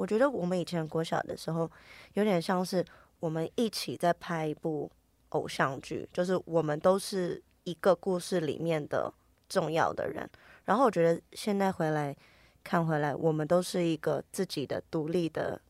[0.00, 1.70] 我觉得我们以前国小的时候，
[2.14, 2.82] 有点像是
[3.18, 4.90] 我们一起在拍一部
[5.28, 9.12] 偶像剧，就是我们都是一个故事里面的
[9.46, 10.26] 重要的人。
[10.64, 12.16] 然后我觉得现在回来
[12.64, 15.60] 看回来，我们都是一个自己的独立的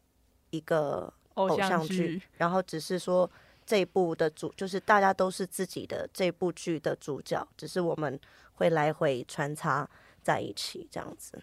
[0.50, 3.28] 一个偶像剧，然后只是说
[3.66, 8.18] 这一部的主，就是大家都是自己的这部剧的主角，只是我们
[8.54, 9.90] 会来回穿插
[10.22, 11.42] 在一起这样子。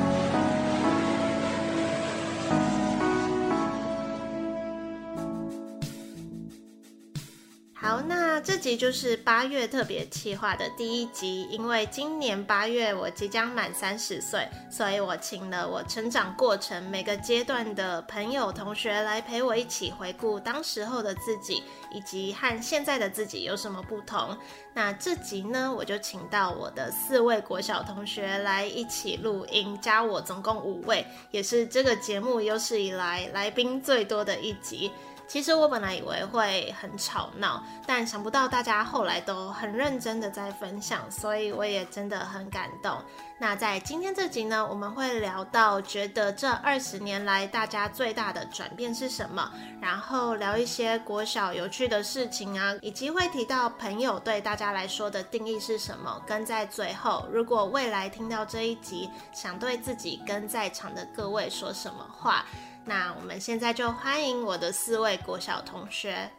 [8.43, 24.35] 这集就是八月特别企划的第一集，因为今年八月我即将满三十岁，所以我请了我成长过程每个阶段的朋友同学来陪我一起回顾当时候的自己，以及和现在的自己有什么不同。
[24.73, 34.91] 那这集呢，我就请到我的四位国小同学来一起录音，加我总共五位，也是这个节目有史以来来宾最多的一集。
[35.27, 42.97] 其实我本来以为会很吵闹，但想不到大家后来都很认真的在分享，所以我也真的很感动。
[43.39, 56.21] 那在今天这集呢，我们会聊到觉得这二十年来大家最大的转变是什么，然后聊一些国小有趣的事情啊，以及会提到朋友对大家来说的定义是什么。
[56.27, 62.45] 跟在最后，如果未来听到这一集，想对自己跟在场的各位说什么话？
[62.83, 66.29] 那我们现在就欢迎我的四位国小同学。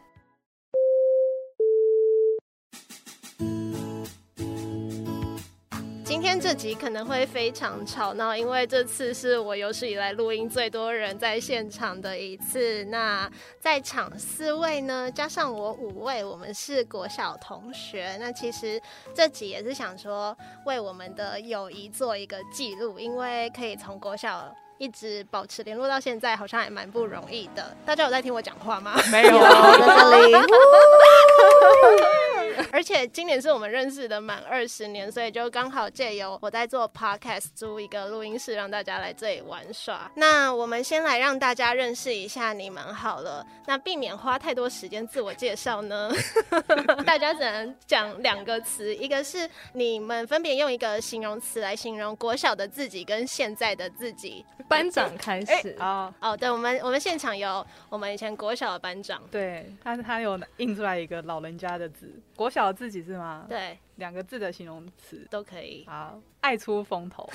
[6.03, 12.83] 今天这集可能会非常吵闹，因为这次是我有史以来录音最多人在现场的一次。
[12.85, 18.15] 那在场四位呢，加上我五位，我们是国小同学。
[18.19, 18.79] 那其实
[19.15, 24.53] 这集也是想说，为我们的友谊做一个记录，因为可以从国小。
[24.83, 27.73] 一直保持联络到现在，好像还蛮不容易的。
[27.85, 28.91] 大家有在听我讲话吗？
[29.09, 29.31] 没有，
[29.79, 30.33] 在这里。
[32.71, 40.11] 而且今年是我们认识的满二十年，所以就刚好借由我在做 podcast 租一个录音室，让大家来这里玩耍。
[40.15, 43.45] 那我们先来让大家认识一下你们好了。
[43.65, 46.11] 那避免花太多时间自我介绍呢，
[47.05, 54.45] 大家只能讲两个词，一个是你们分别用一个形容词来形容国小的自己跟现在的自己。
[54.67, 62.11] 班长开始哦哦，对，我们我们现场有我们以前国小的班长，对他他有印出来一个老人家的字，
[62.43, 63.45] 国小的自己是吗？
[63.47, 65.85] 对，两个字的形容词都可以。
[65.87, 67.25] 好，爱出风头，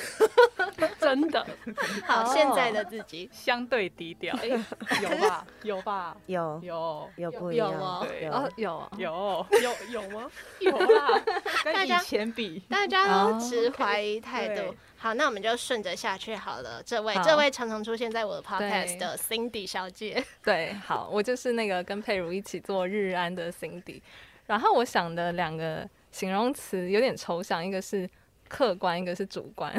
[1.00, 1.46] 真的。
[2.04, 5.46] 好，现在的自己相对低调， 有吧？
[5.62, 6.16] 有吧？
[6.26, 7.72] 有有有不一样？
[7.72, 10.30] 有哦，有有有有吗？
[10.60, 11.22] 有啦，
[11.64, 14.74] 跟以前比，大家都持怀疑态度。
[14.98, 16.82] 好，那我们就顺着下去好了。
[16.84, 20.22] 这位，这位常常出现在我的 podcast 的 Cindy 小姐。
[20.44, 24.02] 对，好，我就是那个跟佩如一起做日安的 Cindy。
[24.48, 28.10] 然后我想的两个形容词有点抽象，一个是
[28.48, 29.72] 客观，一个是主观。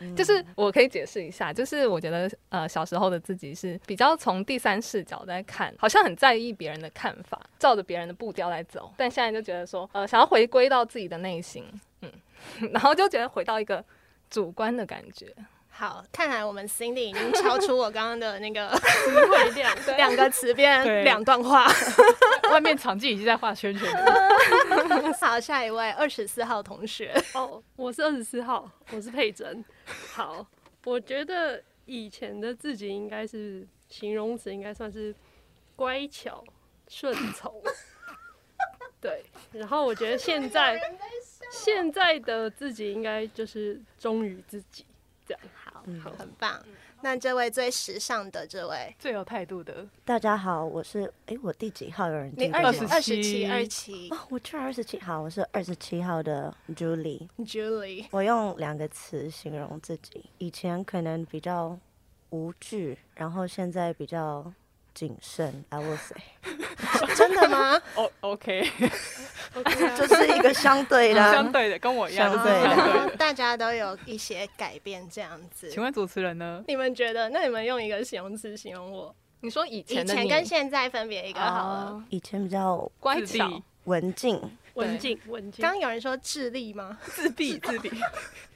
[0.00, 8.92] 嗯、就是我可以解释一下，就是我觉得呃小时候的自己是比较从第三视角在看，好像很在意别人的看法，照着别人的步调来走。
[8.98, 11.64] 但现在就觉得说，呃，想要回归到自己的内心，
[12.02, 12.12] 嗯，
[12.72, 13.82] 然后就觉得回到一个。
[14.30, 15.26] 主观的感觉，
[15.82, 21.66] 好，看来我们 Cindy 已经超出我刚刚的那个词汇量，两个词变两段话，
[22.52, 25.12] 外面场记已经在画圈圈了。
[25.20, 29.64] 好，下一位二十四号同学，哦，我是二十四号，我是佩珍。
[30.12, 30.46] 好，
[30.84, 35.12] 我觉得以前的自己应该是形容词，应该算是
[35.74, 36.44] 乖巧、
[36.86, 37.60] 顺从。
[39.00, 40.80] 对，然后我觉得现在。
[41.50, 44.86] 现在的自己应该就是忠于自己，
[45.26, 45.42] 这样
[46.02, 46.62] 好，好，很棒。
[47.04, 52.06] 那这位最时尚的这位，最有态度的，大家好，我是哎、欸，我第几号？
[52.06, 52.72] 有人记得吗？
[52.90, 54.08] 二十七，二十七。
[54.10, 57.28] 哦，我居然二十七号，我是二十七号的 Julie。
[57.38, 61.76] Julie，我用两个词形容自己，以前可能比较
[62.30, 64.52] 无惧，然后现在比较
[64.94, 65.64] 谨慎。
[65.70, 66.22] I will say，
[67.16, 67.82] 真的吗？
[67.96, 68.60] 哦、oh,，OK。
[68.60, 68.92] OK 啊
[69.96, 73.16] 就是一个相对的啊， 相对的，跟我一样，相对的。
[73.16, 75.70] 大家都有一些改变，这样子。
[75.70, 76.62] 请问主持人呢？
[76.66, 77.28] 你们觉得？
[77.30, 79.14] 那你们用一个形容词形容我？
[79.40, 81.80] 你说以以前的你前跟现在分别一个好了。
[81.90, 84.40] 哦以前比较乖巧，文静，
[84.74, 85.60] 文静，文静。
[85.60, 86.96] 刚刚有人说智力吗？
[87.04, 87.90] 自闭，自闭，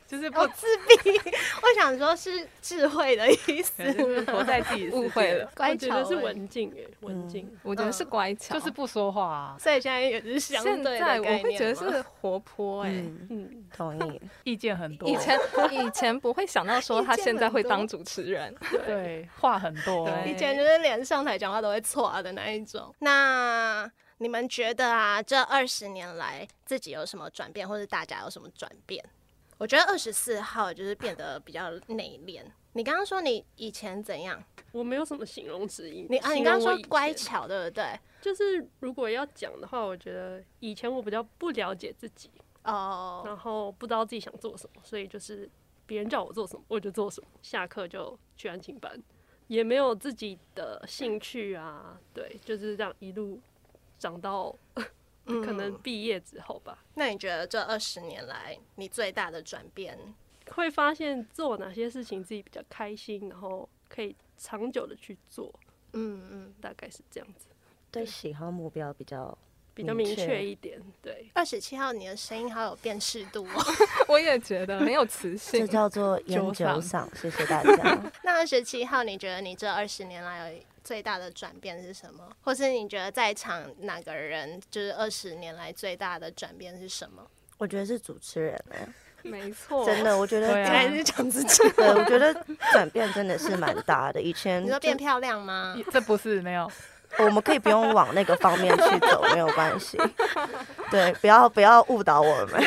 [0.07, 0.67] 就是不哦，自
[1.03, 1.11] 闭。
[1.11, 5.51] 我想说是智慧的意思就是活在自己误会了。
[5.55, 7.59] 乖巧我觉得是欸文静诶，文静。
[7.63, 14.21] 我觉得是乖巧，就是不说话啊，所以现在也是相现对的在我会觉得是活泼哎、嗯，嗯，同意。
[14.45, 15.09] 意见很多。
[15.09, 15.39] 以前
[15.73, 18.55] 以前不会想到说他现在会当主持人，
[18.87, 22.95] 对话很多，对以前就是连上台讲话都会错的那一种。
[23.01, 29.05] 那你们觉得啊，这二十年来自己有什么转变，或者大家有什么转变？
[29.59, 32.43] 我觉得二十四号就是变得比较内敛。
[32.73, 34.43] 你刚刚说你以前怎样？
[34.73, 37.99] 我没有什么形容词形你啊，你刚刚说乖巧，对不对？
[38.21, 42.31] 就是如果要讲的话，我觉得以前我比较不了解自己，
[42.65, 45.49] 哦，然后不知道自己想做什么，所以就是
[45.87, 49.03] 别人叫我做什么我就做什么，下课就去安静班，
[49.47, 53.41] 也没有自己的兴趣啊，对，就是这样一路
[53.99, 54.55] 长到
[55.27, 59.99] 可能毕业之后吧，那你觉得这二十年来你最大的转变？
[60.53, 65.53] 会发现做哪些事情自己比较开心，然后可以长久的去做，
[65.93, 66.55] 嗯嗯。
[66.61, 67.47] 大概是这样子，
[67.91, 69.37] 对喜好目标比较
[69.75, 71.29] 比较明明确确一点，对。
[71.35, 73.65] 二十七号，你的声音好有辨识度哦。
[74.07, 75.67] 我也觉得很有磁性这性。
[75.67, 77.09] 叫做 烟酒酒嗓。
[77.21, 78.01] 谢谢大家。
[78.23, 82.25] 那二十七号，你觉得你这二十年来有最大的转变是什么？
[82.45, 87.29] 或是你觉得在场哪个人就是二十年来最大的转变是什么？
[87.59, 88.87] 我觉得是主持人 哎、
[89.23, 91.69] 没错，真的，我觉得还是讲自己？
[91.75, 92.33] 对，我觉得
[92.73, 94.23] 转变真的是蛮大的。
[94.23, 95.77] 以前你说变漂亮吗？
[95.91, 96.71] 这不是没有，
[97.19, 99.99] 我们可以不用往那个方面去走，没有关系。
[100.91, 102.63] 对，不要不要误导我们，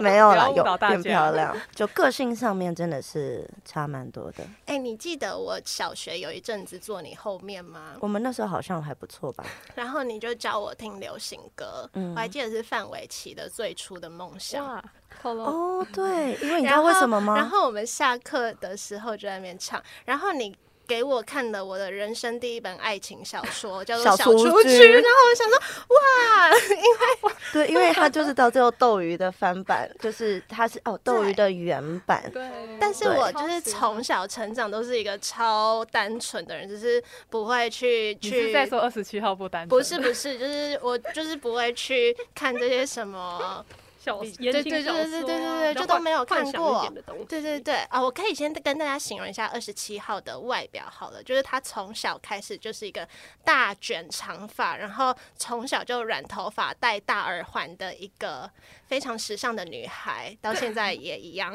[0.00, 1.32] 没有啦，有变漂。
[1.32, 4.44] 亮，就个性上面真的是差蛮多的。
[4.66, 7.92] 哎、你记得我小学有一阵子坐你后面吗？
[8.00, 9.44] 我们那时候好像还不错吧？
[9.74, 14.64] 然后你就教我听流行歌，嗯我还记得是范玮琪的《最初的梦想》。
[14.66, 14.84] 哇，
[15.22, 17.36] 哦，对，因为你知道为什么吗？
[17.36, 20.54] 然后我们下课的时候就在那边唱，然后你
[20.86, 25.58] 给我看了我的人生第一本爱情小说， 叫做《小雏小雏居居》，然后我想说，
[25.88, 32.48] 哇，因为 对，因为他就是到最后斗鱼的翻版，就是他是哦斗鱼的原版，对，
[32.80, 39.68] 但是我就是从小成长都是一个超单纯的人，就是不会去你去是在说二十七号不单纯？
[39.68, 43.64] 不是不是，就是我就是不会去看这些什么。
[44.04, 46.92] 小对言情小对对对说啊对对就都没有看过
[47.28, 53.06] 对对对啊，我可以先跟大家形容一下二十七号的外表好了，就是她从小开始就是一个
[53.44, 58.50] 大卷长发，然后从小就染头发、戴大耳环的一个
[58.88, 61.54] 非常时尚的女孩，到现在 也一样。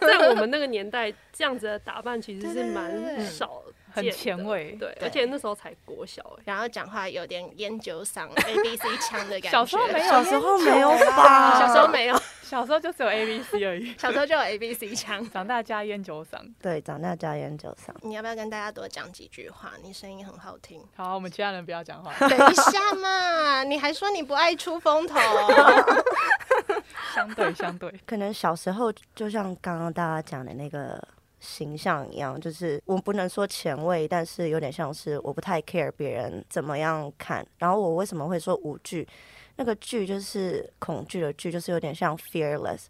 [0.00, 3.62] 在我们那个年代，这样子的打扮其实是蛮对少
[3.96, 9.50] 很前卫对，而且那时候才国小哎，然后讲话有点烟酒嗓、A B C 腔的感觉。
[9.50, 11.58] 小时候没有小时候没有吧？
[11.58, 15.28] 小时候没有， 小时候就只有 A B C 而已，小时候就有 A B C 腔。
[15.30, 16.38] 长大加烟酒嗓。
[16.60, 17.94] 对，长大加烟酒嗓。
[18.02, 19.72] 你要不要跟大家多讲几句话？
[19.82, 20.82] 你声音很好听。
[20.94, 25.16] 好，我们其他人不要讲话， 等一下嘛，你还说你不爱出风头？
[27.14, 27.92] 相对相对。
[28.04, 31.02] 可能小时候就像刚刚大家讲的那个
[31.46, 37.46] 形象一样，就是我不能说前卫，但是有点像是我不太 care 别人怎么样看。
[37.58, 39.06] 然后我为什么会说无惧？
[39.54, 42.86] 那个惧就是恐惧的惧，就是有点像 fearless，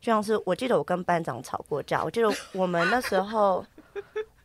[0.00, 3.64] 就像是我记得我跟班长吵过架，我记得我们那时候，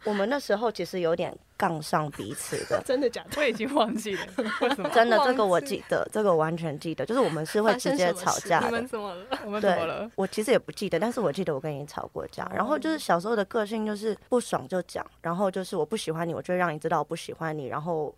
[0.06, 2.82] 我们那时候其实有点杠上彼此的。
[2.86, 3.30] 真的假的？
[3.38, 4.26] 我已经忘记了
[4.62, 4.90] 为什么。
[4.90, 8.88] 真的，这个我记记得，这个我完全记得，就是我们是会直接吵架的你们。
[8.88, 9.26] 怎么了？
[9.46, 12.50] 我们怎么了？，我其实也不记得，但是我记得我跟你吵过架。
[12.54, 18.14] 然后就是小时候的个性就是不爽就讲，然后就是我不喜欢你，我就让你知道我不喜欢你，然后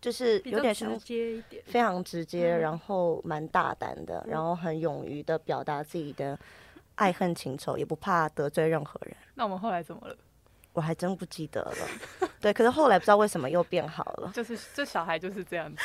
[0.00, 1.62] 就是有点像接一点。
[1.66, 6.38] 非常直接，然后蛮大胆的，然后很勇于的表达自己的
[6.94, 9.16] 爱恨情仇，也不怕得罪任何人。
[9.34, 10.16] 那我们后来怎么了？
[10.72, 14.30] 我还真不记得了，对，可是后来不知道为什么又变好了。
[14.34, 15.82] 就是这小孩就是这样子。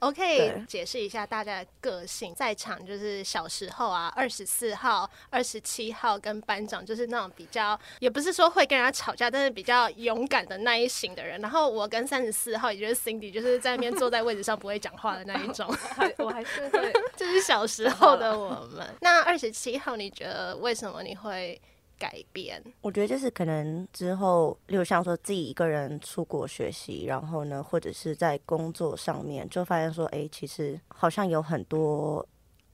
[0.00, 11.40] 我可以解释一下大家的个性，在场就是小时候啊，二十四号、二十七号跟班长就是那种比较，也不是说会跟人家吵架，但是比较勇敢的那一型的人。
[11.40, 15.70] 然后我跟三十四号，也就是 Cindy，就是在那边坐在位置上不会讲话的那一种。
[15.96, 18.86] 还我还是会， 这是小时候的我们。
[19.00, 21.60] 那二十七号，你觉得为什么你会
[21.98, 22.62] 改变？
[22.80, 32.26] 我觉得就是可能之后，例如像说自己一个人出国学习，然后呢，或者是在工作上面，就发现说，哎，其实好像有很多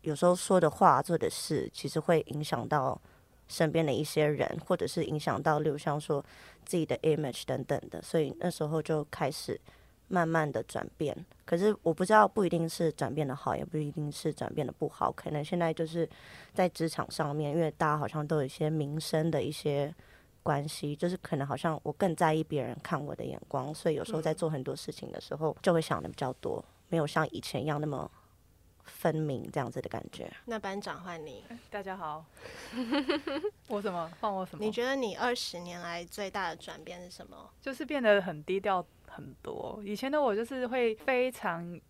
[0.03, 3.01] 有时候说的话、做的事，其实会影响到
[3.49, 6.25] 身边的一些人，或者是影响到，例如像说
[6.65, 9.61] 自己的 image 等等的，所以那时候就开始。
[10.09, 15.11] 慢慢的转变，可是我不知道，不一定是转变的好，也不一定是转变的不好。
[15.11, 16.09] 可能现在就是
[16.53, 19.93] 在职场上面，因为大家好像都有一些名声的一些
[20.43, 28.09] 关系，就是可能好像我更在意别人看我的眼光，所以有时候在做很多事情的时候，就会想的比较多，没有像以前一样那么
[28.85, 30.31] 分明这样子的感觉。
[30.45, 32.25] 那班长换你，大家好，
[33.69, 34.63] 我什么换我什么？
[34.63, 37.51] 你觉得你二十年来最大的转变是什么？
[37.63, 38.85] 就是变得很低调。
[39.15, 41.81] 很多以前的我就是会非常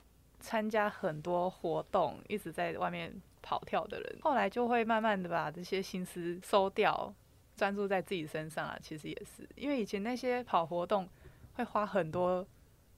[0.41, 7.13] 参加很多活动，一直在外面跑跳的人，后来就会慢慢的把这些心思收掉，
[7.57, 8.77] 专注在自己身上啊。
[8.83, 11.09] 其实也是因为以前那些跑活动
[11.55, 12.47] 会花很多。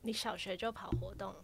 [0.02, 1.35] 你小学就跑活动？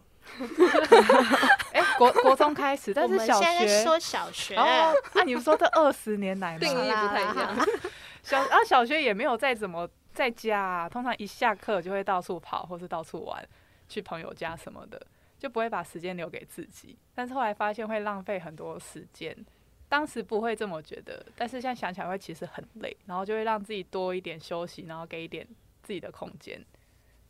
[1.73, 4.63] 哎、欸，国国中开始， 但是小学现在说小学哦，
[5.15, 7.67] 啊，你们说这二十年来定义不太一样。
[8.23, 9.89] 小啊，小学也没有再怎么。
[10.13, 13.43] 在家啊，通常一下课就会到处跑，或是到处玩，
[13.89, 15.05] 去朋友家什么的，
[15.37, 16.97] 就不会把时间留给自己。
[17.13, 19.35] 但是后来发现会浪费很多时间，
[19.89, 25.45] 当时不会这么觉得，但是现在想起来会其实很累，然后就会让自己多一点休息，然后给一点
[25.81, 26.63] 自己的空间，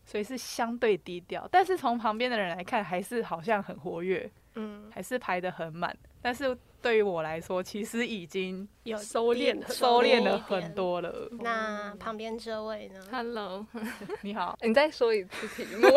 [0.06, 1.48] 所以是相对低调。
[1.52, 6.58] 但是从旁边的人来看，还是好像很活跃，嗯，还是排得很满，但是。
[6.84, 11.30] 对于我来说，其实已经有收敛，收敛了很多了。
[11.40, 13.66] 那旁边这位呢？Hello，
[14.22, 14.58] 你好。
[14.62, 15.88] 你再说一次题目。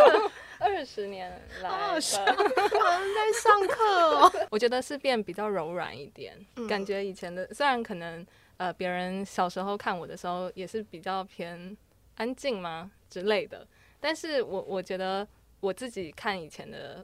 [0.60, 1.30] 二十年
[1.62, 4.30] 来，二十年在上课哦。
[4.50, 8.24] 我觉得是变比较柔软一点，嗯、感觉以前的虽然可能
[8.58, 11.74] 呃别人小时候看我的时候也是比较偏
[12.16, 13.66] 安静吗之类的，
[14.00, 15.26] 但是我我觉得
[15.60, 17.02] 我自己看以前的。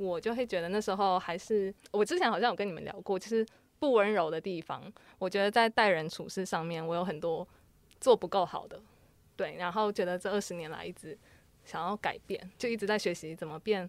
[0.00, 3.46] 我就会觉得那时候还是我之前好像有跟你们聊过，就是
[3.78, 4.82] 不温柔的地方。
[5.18, 7.46] 我觉得在待人处事上面，我有很多
[8.00, 8.80] 做不够好的，
[9.36, 9.56] 对。
[9.58, 11.16] 然后觉得这二十年来一直
[11.66, 13.88] 想要改变，就一直在学习怎么变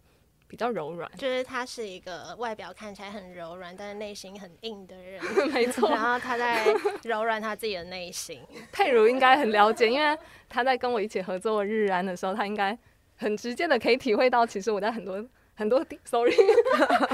[0.49, 1.09] 比较柔软。
[1.15, 5.89] 就是他是一个外表看起来很柔软，但是内心很硬的人， 没错。
[5.89, 6.65] 然后他在
[7.03, 8.41] 柔软他自己的内心。
[8.73, 10.17] 佩如应该很了解，因为
[10.49, 12.77] 他在跟我一起合作日安的时候，他应该
[13.15, 15.25] 很直接的可以体会到，其实我在很多。
[15.61, 16.35] 很多地， sorry，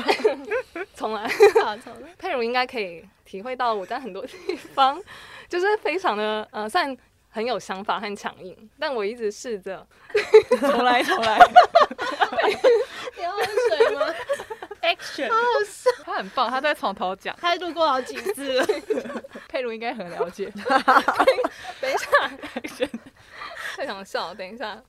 [0.96, 1.30] 重来，
[1.84, 2.16] 重来。
[2.18, 4.98] 佩如应该可以体会到我在很多地方，
[5.50, 6.96] 就是非常的，呃，算
[7.30, 9.86] 很有想法和强硬，但我一直试着
[10.62, 11.38] 重来，重来。
[13.18, 14.16] 你要喝水吗
[14.82, 18.66] ？Action，好好笑，他很棒，他在从头讲，他录过好几次。
[19.50, 20.46] 佩如应该很了解。
[21.82, 22.08] 等一下
[22.62, 22.90] ，Action，
[23.76, 24.82] 太想笑，等一下。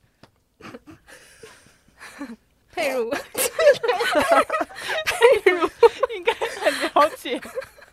[2.78, 3.10] 佩如，
[5.04, 5.68] 佩如
[6.16, 7.40] 应该很了解。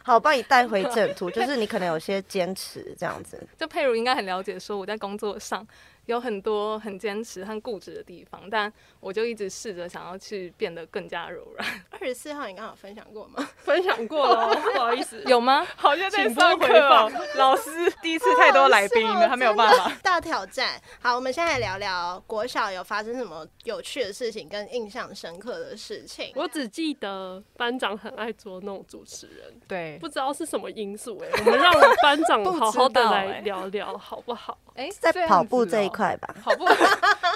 [0.03, 3.41] 好，我帮你带回正途，就是你可能有些坚持这样子。
[3.57, 5.65] 就佩如应该很了解，说我在工作上。
[6.05, 11.83] 有很多很坚持和固执的地方，但我就一直试着想要去变得更加柔软。
[11.91, 13.47] 二十四号你刚好分享过吗？
[13.57, 15.65] 分享过了，不好意思， 有吗？
[15.75, 17.11] 好像在上课哦。
[17.35, 17.69] 老师
[18.01, 19.91] 第一次太多来宾了，他没有办法。
[20.03, 20.79] 大挑战。
[21.01, 26.31] 好，我们现在来聊聊国小有发生什么有趣的事情跟印象深刻的事情。
[26.35, 31.39] 我只记得班长很爱捉弄主持人，对，不知道是什么因素哎、欸。
[31.45, 34.57] 我们让班长好好的来聊聊，好不好？
[34.75, 36.65] 哎，在跑步这一块吧，跑步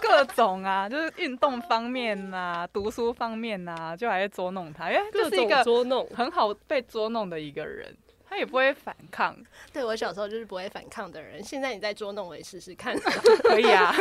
[0.02, 6.06] 各种啊， 就是运动方面呐、啊，读书方面呐、啊，就还在捉弄他，因为就是一个捉弄。
[6.16, 7.96] 很好被捉弄的一个人。
[8.30, 9.36] 他也不会反抗，
[9.74, 11.44] 对，我小时候就是不会反抗的人。
[11.44, 12.96] 现在你再捉弄我也试试看，
[13.44, 13.92] 可以啊。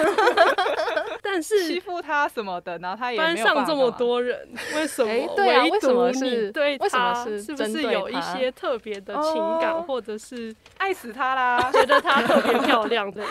[1.23, 5.11] 但是欺负他什么的，然后他也班上这么多人，为什么？
[5.11, 7.25] 欸、对啊，为什么是对他？
[7.25, 7.42] 是？
[7.42, 11.70] 是不是有一些特别的情感，哦、或者是爱死他啦？
[11.73, 13.30] 觉得他特别漂亮的人，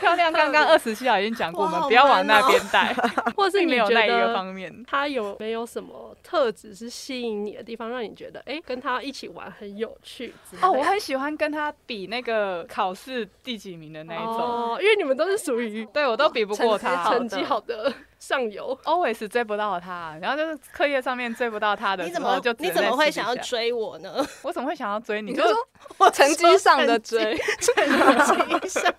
[0.00, 0.32] 漂亮。
[0.32, 2.94] 刚刚二十七号已经讲过，我们不要往那边带，
[3.36, 9.73] 或是你觉得那一个方面，他有没有什么特质是吸引你的地方，让你觉得哎、欸，跟他一起玩很。
[9.76, 24.24] 有趣哦，我很喜欢跟他比那个考试第几名的那一种，哦，因为你们都是属于对我都比不过他，成绩好的上游， always 追不到他，然后就是课业上面追不到他的，你怎么就你怎么会想要追我呢？
[24.42, 25.30] 我怎么会想要追你？
[25.32, 25.56] 你就说
[25.98, 28.92] 我成绩上的追， 成绩上，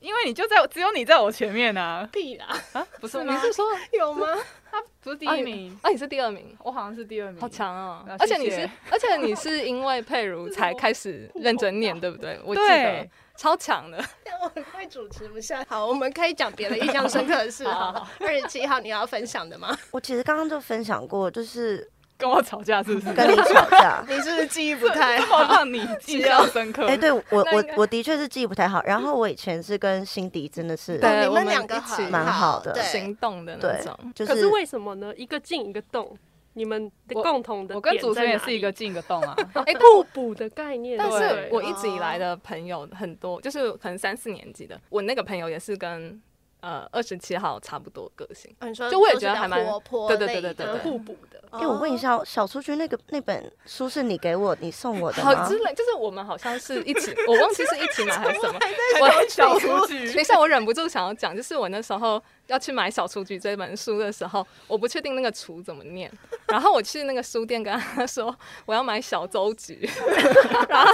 [0.00, 3.34] 因为你就在只有你在我前面啊，必啦，啊，不是吗？
[3.34, 4.26] 你是说有吗？
[4.72, 8.02] 他不是第一名，啊，你是第二名，我好像是第二名，好强哦！
[8.08, 12.40] 啊而且你是而且你是因为佩如才开始认真念，对不对？
[12.42, 14.02] 我记得对超强的。
[14.24, 15.62] 但我很快主持不下。
[15.68, 18.08] 好，我们可以讲别的印象深刻的事 好。
[18.20, 19.76] 二十七号你要分享的吗？
[19.90, 21.86] 我其实刚刚就分享过，就是
[22.22, 23.12] 跟我吵架是不是？
[23.12, 24.02] 跟你吵架。
[24.08, 26.86] 你是不是记忆不太这么让你印象深刻？
[26.86, 28.80] 哎、对我我我的确是记忆不太好。
[28.84, 35.12] 然后我以前是跟辛迪真的是对我们你们两个一起蛮好的对，行动的那种，，就可是为什么呢？
[35.16, 36.16] 一个进一个动，
[36.52, 39.34] 你们的共同的我跟点主持人也是一个进一个洞啊。
[39.66, 40.96] 哎，互补的概念。
[40.96, 46.20] 但是我一直以来的朋友很多，就是可能三四年级的，我那个朋友也是跟
[46.62, 48.50] 呃二十七号差不多个性。
[48.60, 51.40] 哦你说就我也觉得还蛮活泼对对对对对对互补的。
[51.50, 55.58] 哎、我问一下，小雏菊那个那本书是你给我，你送我的吗好之？
[55.58, 58.58] 类，就是我们好像是一起，我忘记是一起买还是什么。
[59.02, 66.10] 我小雏菊等一下，我忍不住想要讲，就是我那时候要去买《小雏菊》这本书的时候，我不确定那个“雏”怎么念，
[66.48, 68.34] 然后我去那个书店跟他说
[68.66, 69.88] 我要买小邹菊，
[70.68, 70.92] 然后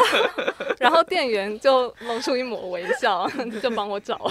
[0.78, 3.28] 然后店员就露出一抹微笑，
[3.62, 4.30] 就帮我找。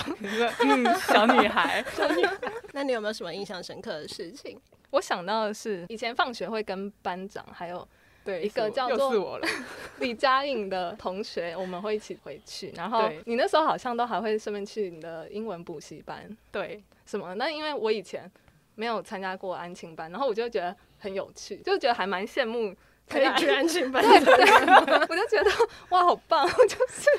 [1.07, 2.37] 小女孩，小女孩，
[2.73, 4.57] 那你有没有什么印象深刻的事情？
[4.91, 7.85] 我想到的是，以前放学会跟班长还有
[8.27, 9.47] 对，一个是我又叫做是我了。
[9.99, 16.27] 李佳颖的同学，我们会一起回去，然后你那时候好像都还会顺便去你的英文补习班。
[16.51, 17.33] 对，什么？
[17.35, 18.29] 那因为我以前
[18.75, 22.75] 没有参加过安亲班，然后我就觉得很有趣，就觉得还蛮羡慕
[23.09, 25.49] 可以去安亲班， 对对， 我就觉得
[25.89, 26.45] 哇，好棒！
[26.67, 27.09] 就是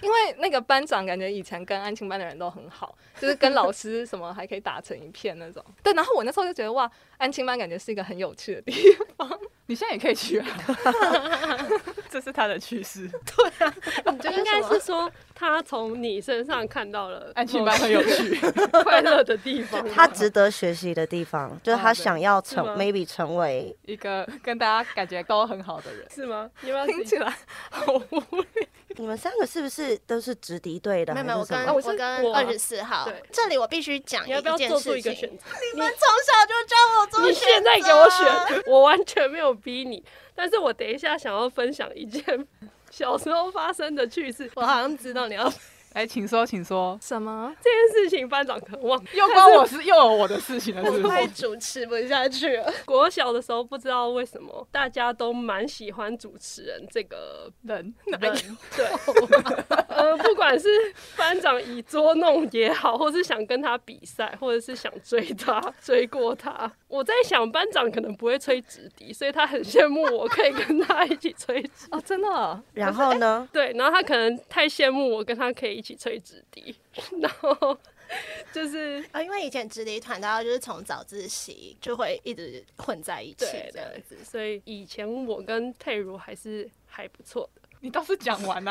[0.00, 5.64] 因为那个班长感觉以前跟安亲班的人都很好，就是跟老师什么还可以打成一片那种。
[5.82, 6.90] 对，然后我那时候就觉得哇，
[7.22, 8.72] 安亲班感觉是一个很有趣的地
[9.16, 9.30] 方。
[9.66, 10.46] 你现在也可以去啊，
[12.10, 13.08] 这是他的趣事。
[14.34, 18.36] 应该是说他从你身上看到了安亲班很有趣，
[18.82, 19.88] 快乐的地方。
[19.88, 26.04] 他值得学习的地方，就是他想要成、maybe 成为一个跟大家感觉都很好的人。
[26.10, 26.50] 是吗？
[26.62, 27.32] 你要不要听起来
[27.70, 28.66] 好无聊。
[28.98, 31.12] 你们三个是不是都是直敌队的？
[31.14, 35.44] 没有没有，我跟我我跟二十四号对，这里我必须讲你要不要一件做出一个事情选择？
[35.74, 40.02] 你们从小就教我做你选择，现在给我选，我完全没有逼你，
[40.34, 42.24] 但是我等一下想要分享一件
[42.90, 44.50] 小时候发生的趣事。
[44.54, 45.52] 我好像知道你要
[45.94, 46.98] 来，请说，请说。
[47.02, 47.54] 什么？
[47.62, 51.28] 这件事情班长可能忘了，又关我是又有我的事情了，是不快是？
[51.32, 52.72] 主持不下去了。
[52.84, 58.86] 国小的时候不知道为什么大家都蛮喜欢主持人这个人人，对，
[59.88, 60.68] 呃，不管是
[61.16, 66.72] 班长以捉弄也好，或是想跟他比赛，或者是想追他、追过他。
[66.88, 71.86] 我在想，班长可能不会吹直笛，所以他很羡慕我可以跟他一起吹直。
[71.90, 73.46] 哦，真的哦、然后呢？
[73.52, 76.72] 对，然后他可能太羡慕我跟他可以一起吹直笛，
[77.20, 77.76] 然后
[78.54, 84.16] 就是啊，因为以前直笛团大家就是从早自习就会一直混在一起对这样子。
[84.24, 87.62] 所以以前我跟佩如还是还不错的。
[87.80, 88.70] 你倒是讲完了、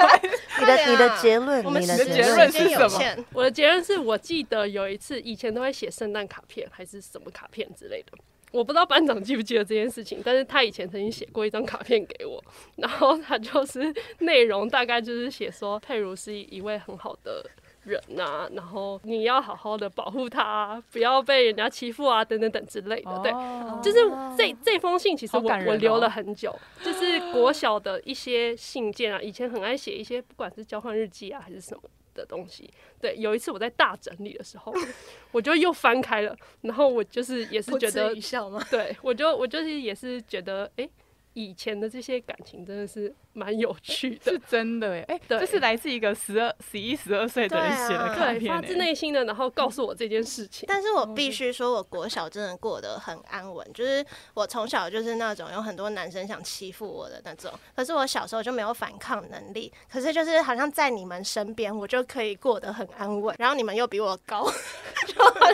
[0.58, 8.16] 你的你的结论，我们你的结论论是什么，我的结论是我记得有一次，以前都会写圣诞卡片还是什么卡片之类的，
[8.56, 12.42] 我不知道班长记不记得这件事情，但是他以前曾经写过一张卡片给我，
[12.76, 17.44] 然后他就是内容大概就是写说佩如是一位很好的
[17.84, 23.30] 人呐、然后你要好好的保护他，不要被人家欺负啊，等等等之类的，对。
[23.30, 23.98] 哦就是
[24.36, 31.82] 这这封信，其实我、我留了很久，就是国小的一些信件啊，以前很爱写一些，不管是交换日记啊还是什么
[32.16, 32.68] 的东西。
[33.00, 34.74] 对，有一次我在大整理的时候，
[35.30, 38.60] 我就又翻开了，然后我就是也是觉得，笑吗？
[38.70, 40.90] 对我就我就是也是觉得，哎、欸，
[41.36, 44.32] 以前的这些感情真的是蛮有趣的。
[44.32, 45.04] 是，真的耶！
[45.06, 45.38] 哎、对。
[45.38, 50.64] 这是来自一个十二、十一、十二岁的人写的卡对，片、发自内心的，然后告诉我这件事情。
[50.66, 64.50] 但是我必须说，我国小真的过得很安稳，就是我从小就是那种有很多男生想欺负我的那种，可是我小时候就没有反抗能力，可是就是好像在你们身边，我就可以过得很安稳，然后你们又比我高，
[65.06, 65.52] 就好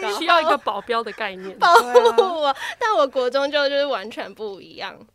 [0.00, 4.69] 像需要一个保镖的概念，保护我，但我国中就就是完全不一样，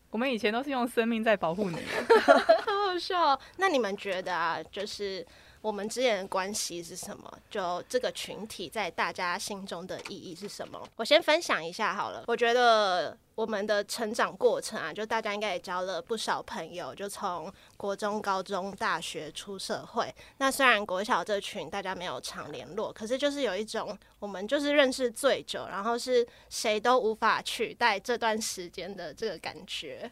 [0.10, 1.78] 我们以前都是用生命在保护你。
[2.26, 3.39] 好好笑哦。
[3.58, 5.26] 那你们觉得啊，就是
[5.65, 7.39] 我们之间的关系是什么？
[7.49, 10.80] 就这个群体在大家心中的意义是什么？
[10.95, 12.23] 我先分享一下好了。
[12.28, 20.13] 我觉得我们的成长过程啊，就大家应该也交了不少朋友，就从国中、高中、大学出社会。
[20.38, 30.12] 那虽然国小这群大家没有常联络，可是就是有一种我们就是认识最久，然后是谁都无法取代这段时间的这个感觉。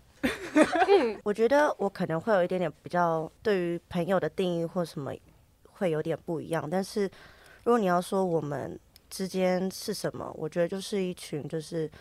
[1.22, 5.14] 我觉得我可能会有一点点比较对于朋友的定义或什么
[5.84, 7.02] 会有点不一样，但是
[7.66, 10.34] 如果你要说我们之间是什么？
[10.34, 11.92] 我觉得就是一群，就是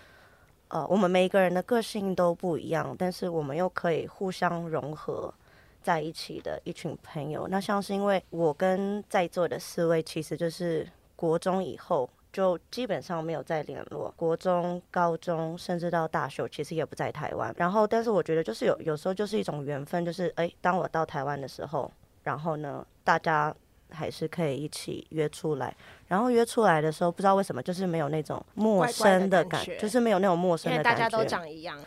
[0.69, 5.35] 呃，我们每一个人的个性都不一样，但是我们又可以互相融合
[5.83, 7.49] 在一起的一群朋友。
[7.49, 17.53] 那像是因为我跟在座的四位，其实就是国中以后就基本上没有再联络，国中、高中甚至到大学，其实也不在台湾。
[17.59, 21.93] 然后，但是我觉得就是有有时候就是一种缘分，就是哎，当我到台湾的时候，
[22.23, 23.53] 然后呢，大家。
[23.93, 25.75] 还是可以一起约出来，
[26.09, 31.01] 然后约出来的时候，不知道为什么就是没有那种陌生的感觉，怪怪的感觉，就是没有那种陌生的感觉。
[31.01, 31.79] 因为大家都长一样。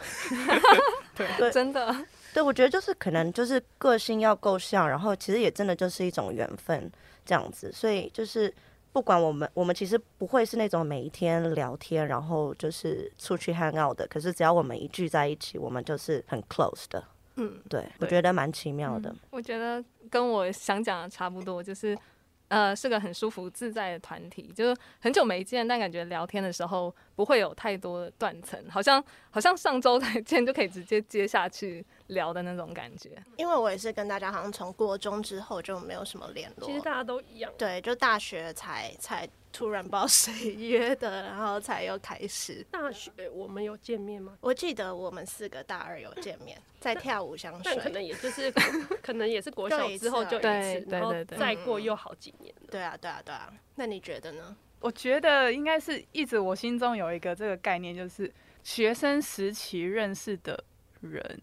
[1.16, 1.96] 对对，真的。
[2.34, 6.92] 对，我觉得就是可能就是个性要够像，然后其实也真的就是一种缘分
[7.26, 7.72] 这样子。
[7.72, 8.54] 所以就是
[8.92, 14.06] 不管我们，我们其实不会是那种每一天聊天，然后就是出去 hang out 的。
[14.08, 17.02] 可是只要我们一聚在一起，我们就是很 close 的。
[17.36, 19.10] 嗯，对，对我觉得蛮奇妙的。
[19.10, 21.98] 嗯，我觉得跟我想讲的差不多，就是。
[22.48, 33.22] 呃，是个很舒服自在的团体，就是很久没见，但感觉聊天的时候不会有太多的断层，好像好像上周才见就可以直接接下去聊的那种感觉。
[33.38, 39.28] 因为我也是跟大家好像从国中之后就没有什么联络，其实大家都一样，对，就大学才才。
[39.58, 42.62] 突然不知道谁约的，然后才又开始。
[42.70, 44.38] 大学我们有见面吗？
[44.42, 47.74] 我记得我们四个大二有见面，在跳舞相水。
[47.74, 48.52] 但可能也就是，
[49.02, 52.54] 可能也是国小之后就一次，对对对对，再过又好几年。
[52.70, 54.54] 对啊对啊对啊，那你觉得呢？
[54.82, 58.30] 我觉得应该是一直我心中有一个这个概念，就是
[58.62, 60.62] 学生时期认识的
[61.00, 61.42] 人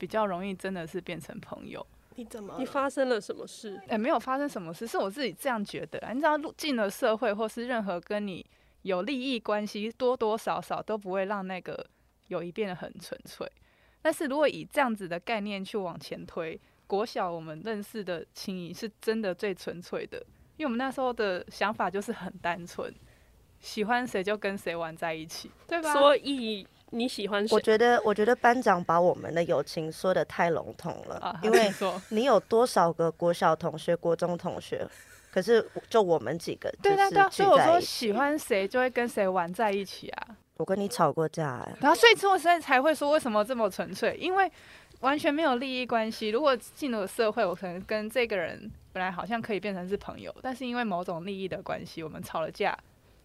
[0.00, 1.86] 比较容易真的是变成朋友。
[2.16, 2.56] 你怎么？
[2.58, 3.76] 你发生了什么事？
[3.82, 6.00] 哎、欸，没有发生什么事，是我自己这样觉得。
[6.14, 8.44] 你知道，进了社会，或是任何跟你
[8.82, 11.86] 有利益关系，多多少少都不会让那个
[12.28, 13.46] 友谊变得很纯粹。
[14.00, 20.18] 但是如果以这样子的概念去往前推，国小我们认识的情谊是真的最纯粹的，
[20.56, 22.92] 因为我们那时候的想法就是很单纯，
[23.60, 25.92] 喜欢谁就跟谁玩在一起，对吧？
[25.92, 26.66] 所以。
[26.90, 27.54] 你喜欢谁？
[27.54, 31.72] 我觉得，我觉得班长把我们的友情说的太笼统了，啊、因为
[32.10, 34.86] 你有多少个国小同学、国中同学，
[35.30, 40.26] 可是就我们几个，对对对，所以我说喜欢谁就会跟谁玩在一起啊。
[40.56, 44.50] 我跟你吵过架、欸，然后所以之后现在才会说为什么这么纯粹，因为
[45.00, 46.28] 完全没有利益关系。
[46.28, 52.76] 如果进入社会，我可能跟这个人本来好像可以变成是朋友，但是因为某种利益的关系，我们吵了架。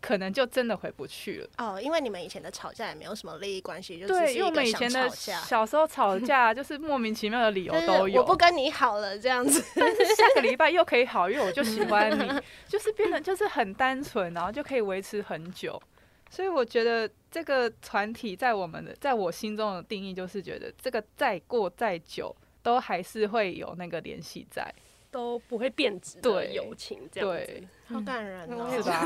[0.05, 15.81] 可能就真的回不去了哦，因为你们以前的吵架也没有什么利益关系，就对，因为我们以前的小时候吵架 就是莫名其妙的理由都有，我不跟你好了这样子， 但是下个礼拜又可以好，因为我就喜欢你， 就是变得就是很单纯，然后就可以维持很久。
[16.29, 24.71] 所以我觉得这个团体在我们的在我心中的定义就是觉得这个再过再久都还是会有那个联系在。
[25.15, 29.01] 都不会变质的友情，这样子对，好感人哦，是吧？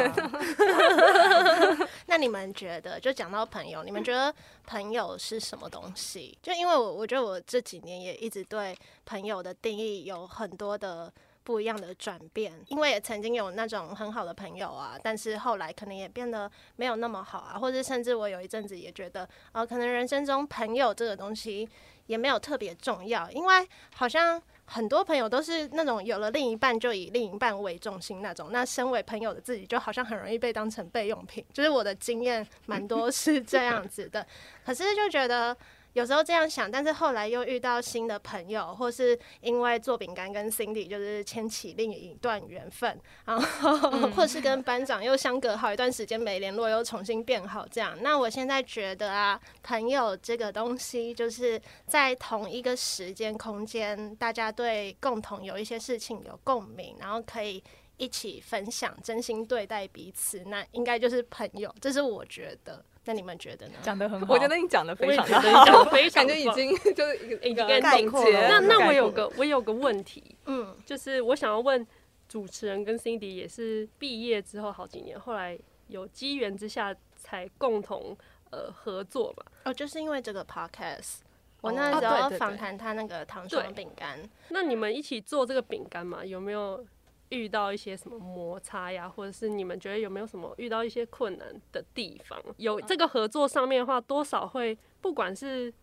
[2.08, 4.34] 那你们觉得，就讲到朋友，你们觉得
[4.66, 6.36] 朋友是什么东西？
[6.42, 21.70] 就因为我，我觉得我这几年也一直对朋友的定义有很多的不一样的转变，因为也曾经有那种很好的朋友啊，但是后来可能也变得没有那么好啊，或者甚至我有一阵子也觉得，呃，可能人生中朋友这个东西
[22.08, 24.42] 也没有特别重要，因为好像。
[24.70, 34.26] 很多朋友都是那种有了另一半就以另一半为中心那种，那身为朋友的自己就好像很容易被当成备用品，就是我的经验蛮多是这样子的，
[34.64, 35.58] 可是就觉得。
[35.94, 43.78] 有时候这样想，但是后来又遇到新的朋友，或是因为做饼干跟 Cindy 就是牵起另一段缘分，然后
[44.12, 47.98] 或是跟班长又相隔好一段时间没联络，又重新变好这样。
[48.02, 57.64] 那我现在觉得啊，朋友这个东西就是在同一个时间空间，大家对共同有一些事情有共鸣，然后可以
[57.98, 61.74] 一起分享，真心对待彼此，那应该就是朋友。
[61.82, 62.86] 这是我觉得。
[63.10, 63.74] 那你们觉得呢？
[63.82, 68.24] 讲的很好，我觉得你讲的非常的好，非常感觉已经 就是一个概括。
[68.32, 71.84] 那那我有个我有个问题，嗯，就是我想要问
[72.28, 78.16] 主持人跟 Cindy 也是毕业之后好几年，后来有机缘之下才共同
[78.52, 79.44] 呃合作嘛？
[79.66, 81.22] 哦，就是因为这个 Podcast，
[81.62, 84.20] 我那时候访谈他那个糖霜饼干。
[84.50, 86.24] 那你们一起做这个饼干嘛？
[86.24, 86.86] 有没有？
[87.30, 92.42] 遇到一些什么摩擦呀，或者是你们觉得有没有什么遇到一些困难的地方？
[92.58, 95.74] 有这个合作上面的话，多少会不管是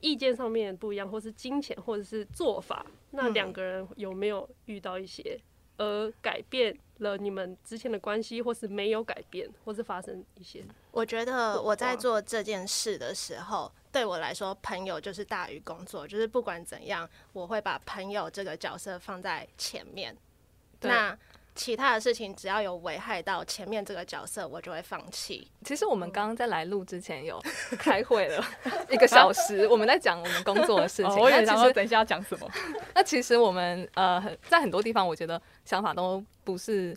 [0.00, 5.38] 意见上面不一样，或是金钱，或者是做法，那两个人有没有遇到一些
[5.76, 10.64] 而改变了你们之前的关系，或是没有改变，或是发生一些？
[10.90, 20.16] 我觉得我在做这件事的时候，对我来说，朋友就是大于工作，就是不管怎样，我会把朋友这个角色放在前面。
[20.82, 21.16] 那
[21.54, 25.48] 其他的事情只要有危害到前面这个角色，我就会放弃。
[25.64, 27.40] 其实我们刚刚在来录之前有
[27.78, 28.44] 开会了
[28.90, 31.10] 一个小时，我们在讲我们工作的事情。
[31.14, 32.50] 哦、我以为想说等一下要讲什么？
[32.92, 36.96] 那其实我们呃在很多地方，我觉得想法都不是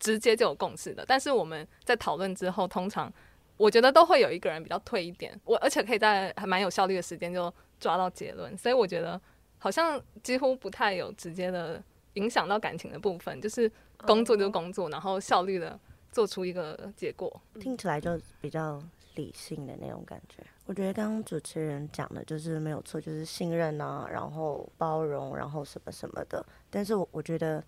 [0.00, 1.04] 直接就有共识的。
[1.06, 3.12] 但是我们在讨论之后，通常
[3.56, 8.58] 我觉得都会有一个人比较退一点，我而且可以在还蛮有效率的时间就抓到结论。
[8.58, 9.20] 所以我觉得
[9.58, 11.80] 好像几乎不太有直接的
[12.14, 13.70] 影响到感情的部分，就是。
[14.04, 15.78] 工作就工作，然后效率的
[16.10, 18.82] 做出一个结果，听起来就比较
[19.14, 20.42] 理性的那种感觉。
[20.66, 26.44] 我觉得刚刚主持人讲的就是没有错，就是信任啊，然后包容，然后什么什么的。
[26.68, 27.62] 但是我我觉得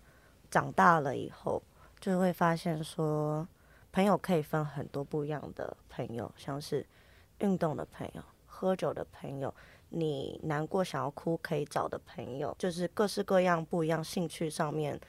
[0.51, 1.63] 长大了以后，
[2.01, 3.47] 就会发现说，
[3.93, 6.85] 朋友可以分很多不一样的朋友，像是
[7.39, 9.55] 运动的朋友、喝酒的朋友，
[9.95, 14.99] 你难过想要哭可以找的朋友，就是各式各样不一样兴趣上面。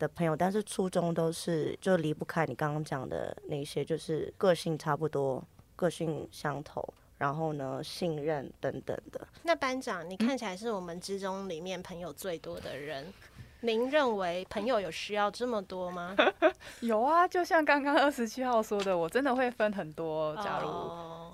[0.00, 5.44] 的朋友，但是初衷都是就离不开你刚刚讲的那些，就是个性差不多，
[5.76, 6.82] 个性相投，
[7.18, 9.28] 然后呢，信任等等的。
[9.42, 13.12] 那班长，你看起来是我们之中里面朋友最多的人，嗯、
[13.60, 16.14] 您认为朋友有需要这么多吗？
[16.80, 20.34] 有啊，就像刚刚二十七号说的，我真的会分很多。
[20.36, 20.68] 假如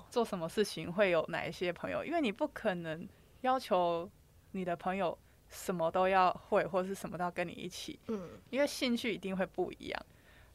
[0.09, 3.07] 做什么事情会有哪一些朋友，因为你不可能
[3.41, 4.09] 要求
[4.51, 5.17] 你的朋友。
[5.49, 10.05] 什么都要会，或者是什么都要跟你一起，嗯，因为兴趣一定会不一样。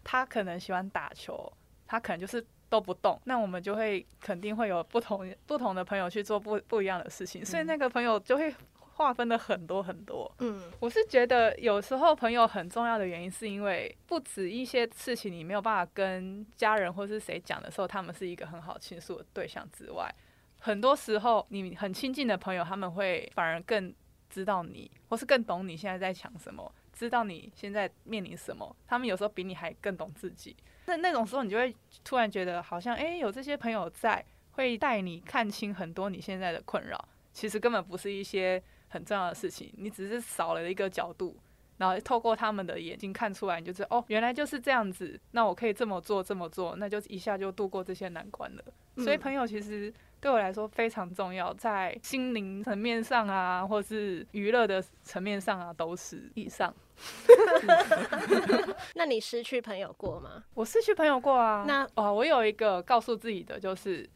[0.05, 1.51] 他可能喜欢打球，
[1.87, 3.19] 他可能就是都不动。
[3.25, 8.55] 那我们就会肯定会有不同不同的朋友去做不不一样的事情，所以那个朋友就会
[8.95, 10.33] 划分的很多很多。
[10.39, 20.15] 嗯，我是觉得有时候朋友很重要的原因，是因为不止一些事情你没有办法跟家人或是谁讲的时候，他们是一个很好倾诉的对象之外，
[20.59, 23.95] 很多时候你很亲近的朋友，他们会反而更。
[24.33, 30.57] 知道你，或是更懂你现在在想什么，知道你现在面临什么，他们有时候比你还更懂自己。
[30.87, 36.99] 那那种时候，你就会突然觉得，好像哎、欸，有这些朋友在，会带你看清很多你现在的困扰。
[37.35, 41.37] 其实根本不是一些很重要的事情，你只是少了一个角度，
[41.79, 45.19] 然后透过他们的眼睛看出来，你就知道哦，原来就是这样子。
[45.33, 48.63] 那我可以这么做，这么做，那就一下就度过这些难关了。
[48.99, 49.93] 所以朋友其实。
[50.23, 56.73] 对我来说非常重要，在心灵层面上啊，或是娱乐的层面上啊，都是以上。
[58.95, 60.45] 那你失去朋友过吗？
[60.55, 61.65] 我失去朋友过啊。
[61.67, 64.09] 那哦，我有一个告诉自己的就是。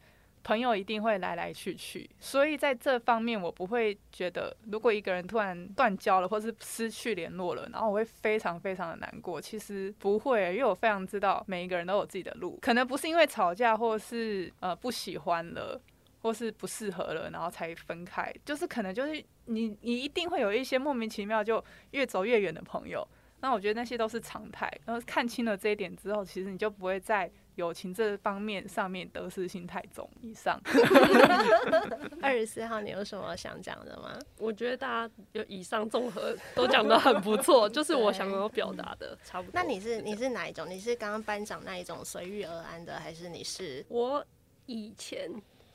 [0.47, 9.41] 朋友一定会来来去去，所以在这方面我不会觉得，如果一个人突然断交了，或是失去联络了，然后我会非常非常的难过。
[9.41, 15.77] 其实不会，因为我非常知道每一个人都有自己的路，可能不是因为吵架，或是呃不喜欢了，
[16.21, 23.05] 或是不适合了，然后才分开，就是可能就是你你一定会有一些莫名其妙就越走越远的朋友。
[23.39, 27.31] 那我觉得那些都是常态，然后看清了这一点之后，其实你就不会在。
[27.57, 30.61] 友情这方面上面得失心太重以上。
[32.21, 34.15] 二十四号，你有什么想讲的吗？
[34.37, 39.51] 我觉得大家有以上综合都讲得很不错，就是我想要表达的差不多。
[39.55, 40.69] 那你是你是哪一种？
[40.69, 43.83] 你是刚刚班长那一种随遇而安的，还是你是？
[43.89, 44.23] 我
[44.67, 45.27] 以前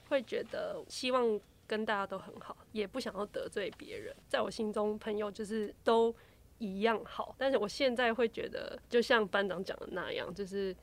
[0.08, 4.14] 会觉得希望跟大家都很好，也不想要得罪别人。
[4.28, 6.14] 在我心中，朋友就是都
[6.62, 7.34] 一样好。
[7.36, 10.74] 但是我现在会觉得，就像班长讲的那样，就是。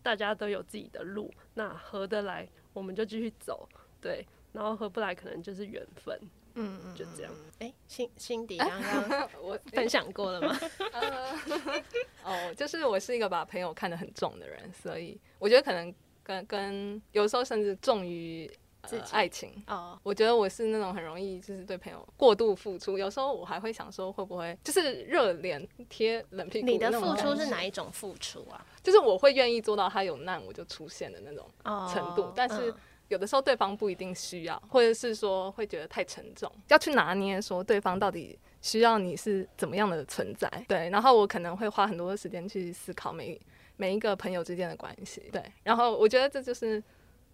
[0.00, 3.68] 大家都有自己的路，那合得来我们就继续走，
[4.00, 6.16] 对，然后合不来可能就是缘分，
[6.54, 7.32] 嗯嗯，就这样。
[7.58, 10.56] 哎、欸，辛辛迪刚刚 我分享过了吗？
[12.24, 18.50] 哦，就是我是一个把朋友看得很重的人，所以我觉得可能跟跟有时候甚至重于。
[18.96, 19.98] 呃、爱情哦，oh.
[20.02, 26.66] 我觉得我是那种很容易就是对朋友过度付出，有时候我还会想说会不会就是热脸贴冷屁股。
[26.66, 28.64] 你的付出是哪一种付出啊？
[28.82, 31.46] 就是我会愿意做到他有难我就出现的那种
[31.92, 32.32] 程度，oh.
[32.34, 32.72] 但是
[33.08, 40.50] 有的时候对方不一定需要，或者是说会觉得太沉重，要去拿捏说对方到底需要你是怎么样的存在。
[40.68, 43.40] 对，然后我可能会花很多的时间去思考每
[43.76, 45.22] 每一个朋友之间的关系。
[45.32, 46.82] 对，然后我觉得这就是。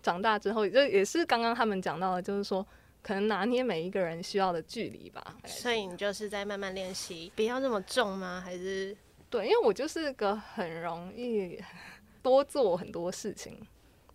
[0.04, 2.64] 长大之后，就也是刚刚他们讲到的，就是说，
[3.02, 5.34] 可能拿捏每一个人需要的距离吧。
[5.46, 8.42] 所以你就是在慢慢练习，不要那么重吗？
[8.44, 8.94] 还是
[9.30, 11.58] 对，因为我就是个很容易
[12.22, 13.58] 多做很多事情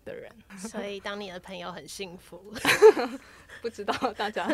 [0.04, 2.40] 的人， 所以当你的朋友很幸福。
[3.60, 4.48] 不知道 大家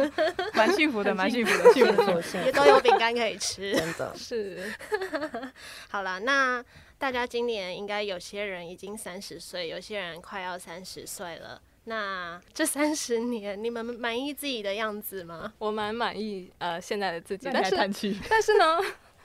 [0.54, 4.72] 蛮幸福的，蛮幸福的，幸福也都有饼干可以吃，真的是。
[5.88, 6.64] 好了，那。
[6.98, 11.60] 大家今年应该有些人已经三十岁，有些人快要三十岁了。
[11.84, 15.52] 那这三十年，你们满意自己的样子吗？
[15.58, 17.48] 我蛮满意，呃，现在的自己。
[17.52, 18.78] 但是，但是呢，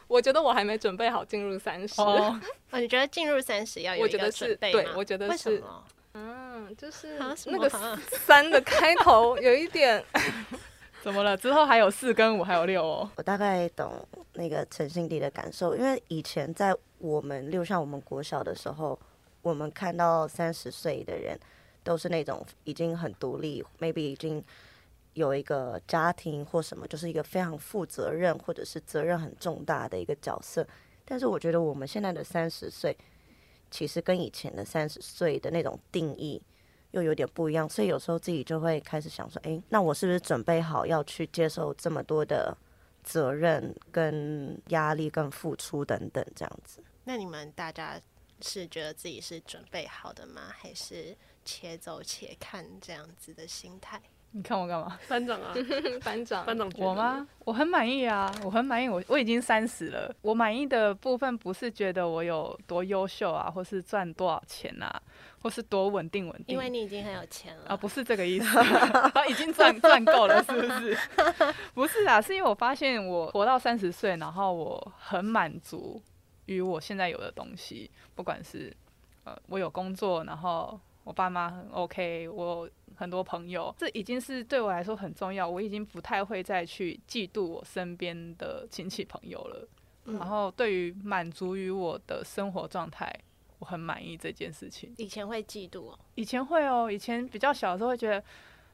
[0.07, 1.99] 我觉得我还没准备好进入三十。
[2.01, 4.83] 哦， 哦，你觉得进入三十要有一个我觉得是准备吗？
[4.83, 5.83] 对我觉得为什是么？
[6.13, 7.69] 嗯，就是那个
[8.11, 10.03] 三的开头有一点，
[11.01, 11.35] 怎么了？
[11.37, 13.09] 之后还有四跟五，还有六哦。
[13.15, 18.97] 我大概懂那个陈心迪的感受，因为以前在我们，例如像我们国小的时候，
[19.41, 21.37] 我们看到三十岁的人
[21.83, 24.43] 都是那种已经很独立，maybe 已经
[25.13, 30.65] 有一个家庭或什么，就是一个非常负责任或者是责任很重大的一个角色。
[31.03, 32.95] 但是我觉得我们现在的三十岁，
[33.69, 36.41] 其实跟以前的三十岁的那种定义
[36.91, 42.55] 又有点不一样，所以有时候自己就会开始想说，诶，那我是不是准备好要去接受这么多的
[43.03, 46.81] 责任、跟压力、跟付出等等这样子？
[47.03, 47.99] 那你们大家
[48.41, 50.41] 是觉得自己是准备好的吗？
[50.57, 53.99] 还是且走且看这样子的心态？
[54.33, 54.97] 你看我干嘛？
[55.09, 55.53] 班长啊，
[56.05, 57.27] 班长，班长我吗？
[57.43, 58.87] 我很满意啊，我很满意。
[58.87, 65.01] 我我已经三十了，我满意的部分不是觉得我有多优秀啊，或是赚多少钱啊，
[65.41, 66.53] 或是多稳定稳定。
[66.53, 68.57] 因为你已经很有钱了啊，不是这个意思，
[69.13, 70.97] 啊已经赚赚够了，是不是？
[71.75, 76.01] 不是啊，是因为我发现我活到三十岁，然后我很满足
[76.45, 78.75] 于我现在有的东西，不管是
[79.23, 82.69] 呃我有工作，然后我爸妈很 OK，我。
[82.93, 85.47] 很多朋友，这已经是对我来说很重要。
[85.47, 89.67] 我已经不太会再去嫉妒我身边的亲戚朋友了。
[90.05, 93.11] 嗯、然后，对于满足于我的生活状态，
[93.57, 94.93] 我很满意这件事情。
[94.97, 98.19] 以前会嫉妒哦，以前会哦，以前比较小的时候会觉得，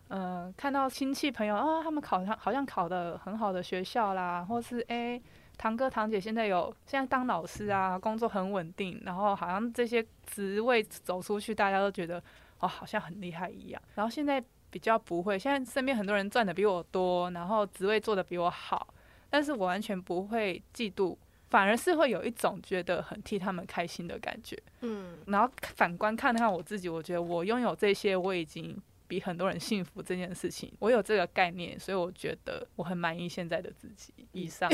[0.09, 5.21] 嗯、呃，看到亲戚朋友啊、哦，他们考上好像考的很好的学校啦，或是诶，
[5.57, 12.21] 堂哥堂姐现在有现在当老师啊，工作很稳定，然后好像这些职位走出去，大家都觉得。
[12.59, 13.79] 哦，好像很厉害一样。
[13.93, 18.87] 然后现在比较不会，现在身边很多人赚的比我多，然后职位做的比我好，
[19.29, 21.15] 但是我完全不会嫉妒，
[21.51, 24.57] 反而是会有一种觉得很替他们开心的感觉。
[24.81, 28.75] 嗯，然后反观看看我自己，我觉得我拥有这些，我已经
[29.07, 34.13] 比很多人幸福这件事情，我有这个概念，所以我觉得我很满意现在的自己。
[34.33, 34.69] 以上，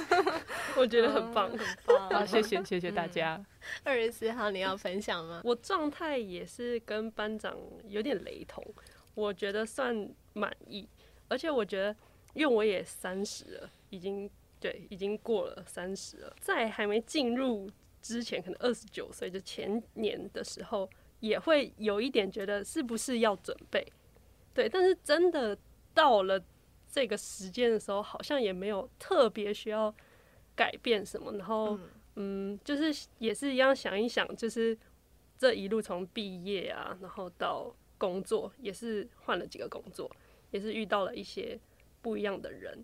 [0.76, 2.10] 我觉得很棒，很棒。
[2.10, 3.44] 好，谢谢谢谢大家。
[3.84, 5.40] 二十四号你要分享吗？
[5.44, 8.64] 我状态也是跟班长有点雷同，
[9.14, 10.88] 我觉得算满意，
[11.28, 11.94] 而且我觉得，
[12.34, 20.88] 因为我也三十了，已经对，已经过了三十了，在还没进入之前，可能二十九岁，就前年的时候，
[21.26, 23.86] 也会有一点觉得是不是要准备，
[24.54, 25.56] 对，但是真的
[25.92, 26.42] 到了
[26.90, 29.94] 这个时间的时候，好像也没有特别需要
[30.54, 31.76] 改变什么，然后。
[31.76, 34.74] 嗯嗯，就是也是一样想一想，就是
[35.36, 40.10] 这一路从毕业啊，然后到工作，也是换了几个工作，
[40.50, 41.60] 也是遇到了一些
[42.00, 42.82] 不一样的人。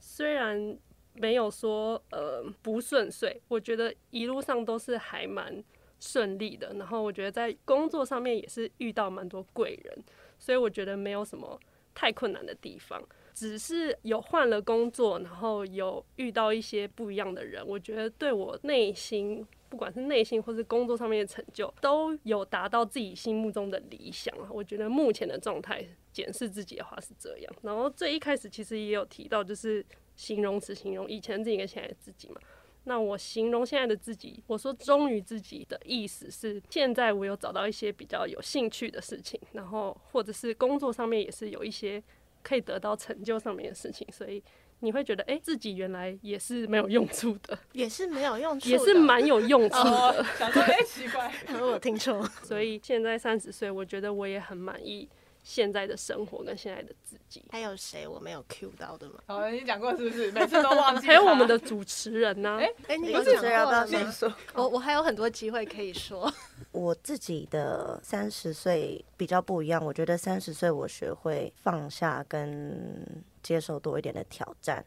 [0.00, 0.76] 虽然
[1.12, 5.62] 没有说呃不顺遂，我觉得一路上都是还蛮
[6.00, 6.72] 顺利的。
[6.74, 10.04] 然后我觉得在工作上面也是遇到蛮多贵人，
[10.38, 11.58] 所以我觉得没有什么
[11.94, 13.02] 太困难的地方。
[13.34, 24.34] 只是有换了工作，然后有遇到一些不一样的人，我觉得对我内心，不管是内心或是工作上面的成就，都有达到自己心目中的理想。
[24.50, 27.54] 我觉得目前的状态，检视自己的话是这样。
[27.60, 32.40] 然后最一开始其实也有提到，就是形容词形容以前自己跟现在的自己嘛。
[32.86, 42.02] 那我形容现在的自己，我说忠于自己的意思是，现在我有找到一些比较有兴趣的事情，然后或者是工作上面也是有一些。
[42.42, 44.40] 可以得到成就上面的事情，所以
[44.78, 50.24] 你会觉得，哎、欸，自己原来也是没有用处的， 也是没有用处，也是蛮有用处的。
[50.38, 51.28] 想说，哎，奇怪，
[51.60, 52.22] 我听错。
[52.44, 55.08] 所以现在三十岁，我觉得我也很满意
[55.48, 57.40] 现在的生活跟现在的自己。
[57.52, 59.20] 还有谁我没有 cue 到的吗？
[59.26, 60.32] 好，你讲过是不是？
[60.32, 61.06] 每次都忘记。
[61.06, 62.58] 还有我们的主持人呢、啊？
[62.58, 64.34] 哎哎、欸，你有主持人要不要先说？
[64.54, 66.30] 我我还有很多机会可以说。
[66.72, 74.84] 我自己的三十岁比较不一样，我觉得三十岁我学会放下跟接受多一点的挑战。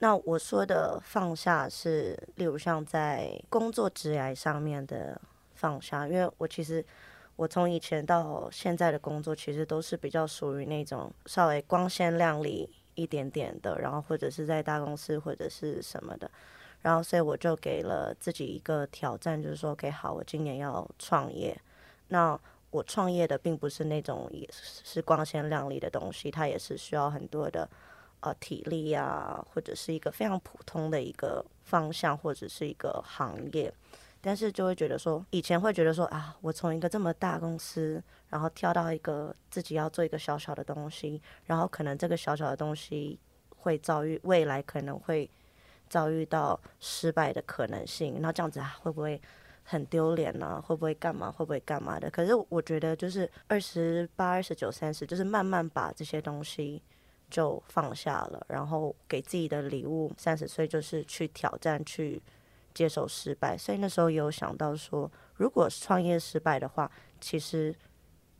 [0.00, 5.18] 那我说的放下是，例如像在工作职涯上面的
[5.54, 6.84] 放下，因为我其实
[7.36, 16.30] 我从以前到现在的工作，其实都是比较属于那种稍微光鲜亮丽一点点的，然后或者是在大公司或者是什么的。
[16.82, 21.58] 然后，所以我就给了自己一个挑战，就是说，OK，好，我今年要创业。
[22.08, 22.38] 那
[22.70, 27.68] 我创业的并不是那种也是光鲜亮丽的东西，它也是需要很多的
[28.20, 33.72] 呃体力啊，或者是一个非常普通的一个方向，或者是一个行业。
[34.24, 43.20] 但是就会觉得说，以前会觉得说啊，我从一个这么大公司，然后跳到一个自己要做一个小小的东西，然后可能这个小小的东西
[43.50, 45.30] 会遭遇未来可能会。
[45.86, 49.20] 遭遇到失败的可能性，然后这样子啊，会不会
[49.62, 50.60] 很丢脸呢？
[50.60, 51.30] 会不会干嘛？
[51.30, 52.10] 会不会干嘛的？
[52.10, 56.82] 可是我觉得就是二十八、二十九、三十，就是慢慢把这些东西
[57.30, 62.20] 就放下了，然后给自己的礼物，三十岁就是去挑战，去
[62.74, 63.56] 接受失败。
[63.56, 67.74] 所以那时候有想到说，如果创业失败的话，其实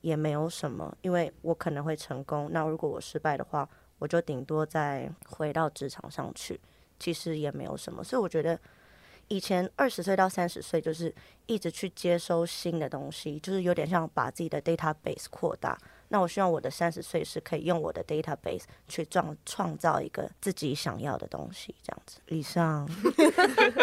[0.00, 2.50] 也没有什么，因为我可能会成功。
[2.52, 3.66] 那如果我失败的话，
[3.98, 6.60] 我就顶多再回到职场上去，
[6.98, 8.04] 其实也没有什么。
[8.04, 8.58] 所以我觉得
[9.28, 11.14] 以前二十岁到三十岁，就是
[11.46, 15.78] 一直去接收新的东西，就是有点像把自己的 database 扩大。
[16.14, 22.20] 那我希望我的三十岁是可以用我的 database 去创创造一个自己想要的东西，这样子。
[22.28, 22.88] 以上，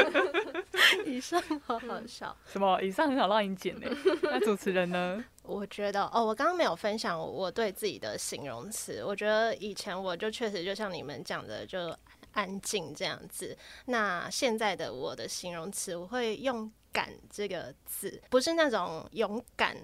[1.06, 2.34] 以上好好笑。
[2.46, 2.82] 什么？
[2.82, 3.88] 以上很好让你剪呢？
[4.24, 5.22] 那主持人呢？
[5.44, 9.04] 我觉得哦，我刚刚没有分享我对自己的形容词。
[9.04, 11.94] 我觉得以前我就确实就像你们讲的，就
[12.32, 13.58] 安静这样子。
[13.88, 19.76] 那现在的我的形容词，我会用“敢”这个字，不是那种勇敢。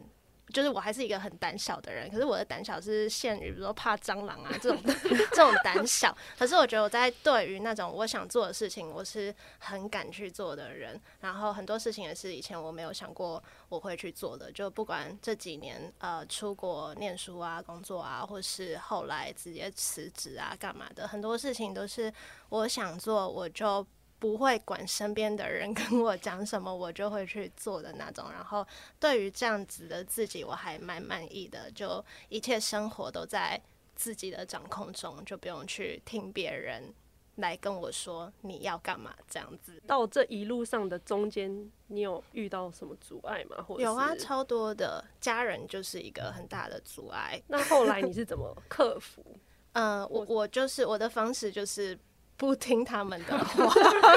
[0.53, 4.81] 就是我还是一个很胆小的人，可是我的胆小是限于，比如说怕蟑螂啊这种
[5.31, 6.15] 这种胆小。
[6.39, 10.99] 可是我觉得我在对于那种我想做的事情，我是很敢去做的人。
[11.19, 14.51] 然后很多事情也是以前我没有想过我会去做的。
[14.51, 22.11] 就不管这几年呃出国念书啊、工作啊，或是后来直接辞职啊、干嘛的，很多事情都是
[22.49, 23.85] 我想做我就。
[24.19, 28.31] 不会管身边的人跟我讲什么，我就会去做的那种。
[28.31, 28.65] 然后
[28.99, 31.69] 对于这样子的自己，我还蛮满意的。
[31.71, 33.61] 就一切生活都在
[33.95, 36.91] 自己的掌控中，就不用去听别人
[37.35, 39.79] 来跟我说你要干嘛这样子。
[39.85, 43.61] 到这一路上的中间，你有遇到什么阻碍吗？
[43.61, 45.05] 或者有啊，超多的。
[45.21, 47.39] 家人就是一个很大的阻碍。
[47.47, 49.23] 那后来你是怎么克服？
[49.73, 51.95] 嗯、呃，我我就是我的方式就是。
[52.37, 53.73] 不听他们的话，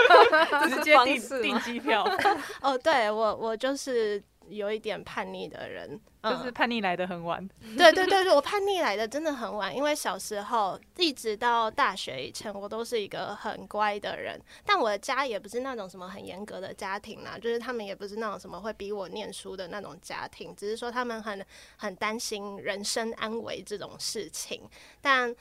[0.68, 2.06] 直接订订机票。
[2.60, 7.48] 哦，对我，我就是有一点叛逆的人，嗯、就是叛逆来的很晚。
[7.78, 14.38] 对对对对，我叛逆来的真的很晚，因为小时候一直到大学以前，我都是一个很乖的人。
[14.66, 21.42] 但我的家也不是那种什么很严格的家庭啦，就是他们也不是那种什么会逼我念书的那种家庭，只是说他们很
[21.78, 24.68] 很担心人身安危这种事情，
[25.00, 25.34] 但。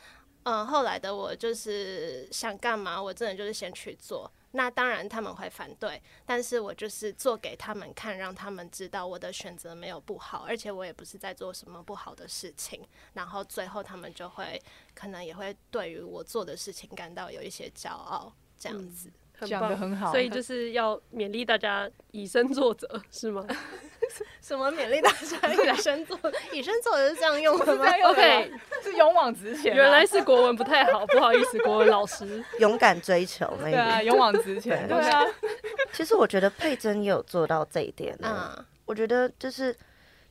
[0.44, 4.32] 嗯，后来的我就是想干嘛，我真的就是先去做。
[4.52, 12.82] 那当然他们会反对，但是我就是做给他们看，让他们知道我的选择没有不好，而且我也不是在做什么不好的事情。
[13.14, 14.60] 然后最后他们就会
[14.96, 19.12] 可能也会对于我做的事情感到有一些骄傲，这样子。
[19.48, 23.46] 讲得很好，所以就是要勉励大家以身作则，是吗？
[24.42, 26.18] 什么勉励大家以身作
[26.52, 27.86] 以身作则是这样用的吗？
[28.06, 28.52] OK，
[28.84, 29.76] 是勇往直前。
[29.76, 32.44] 原来是国文不太好，不好意思，国文老师。
[32.60, 34.88] 勇敢追求，对啊，勇往直前。
[34.88, 35.24] 对啊，
[35.94, 38.56] 其实我觉得佩珍也有做到这一点啊。
[38.58, 39.76] 嗯，我觉得就是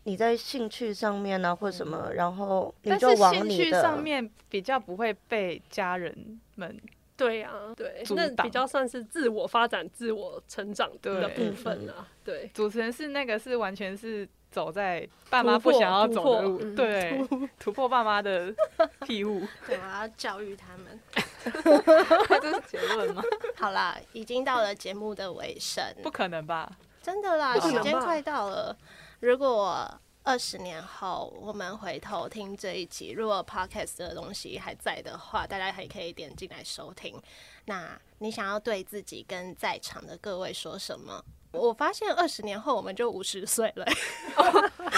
[0.04, 6.80] 你在兴趣上面呢，或什么，然后你就往你的兴趣上面比较不会被家人们。
[7.18, 12.06] 对啊，对，那比较算是自我发展、自我成长的部分啊。
[12.24, 17.20] 对，对，主持人是那个是完全是走在爸妈不想要走的路，对，
[17.58, 18.54] 突破爸妈的
[19.00, 19.42] 庇护。
[19.66, 21.00] 对，我要教育他们。
[22.40, 23.22] 这是结论吗？
[23.56, 25.84] 好啦，已经到了节目的尾声。
[26.02, 26.70] 不可能吧？
[27.02, 28.76] 真的啦，时间快到了。
[29.20, 29.90] 如果
[30.28, 37.18] 二十年后，我们回头听这一集，如果 podcast 的东西还在的话，大家还可以点进来收听。
[37.64, 41.24] 那你想要对自己跟在场的各位说什么？
[41.52, 43.86] 我发现二十年后我们就五十岁了，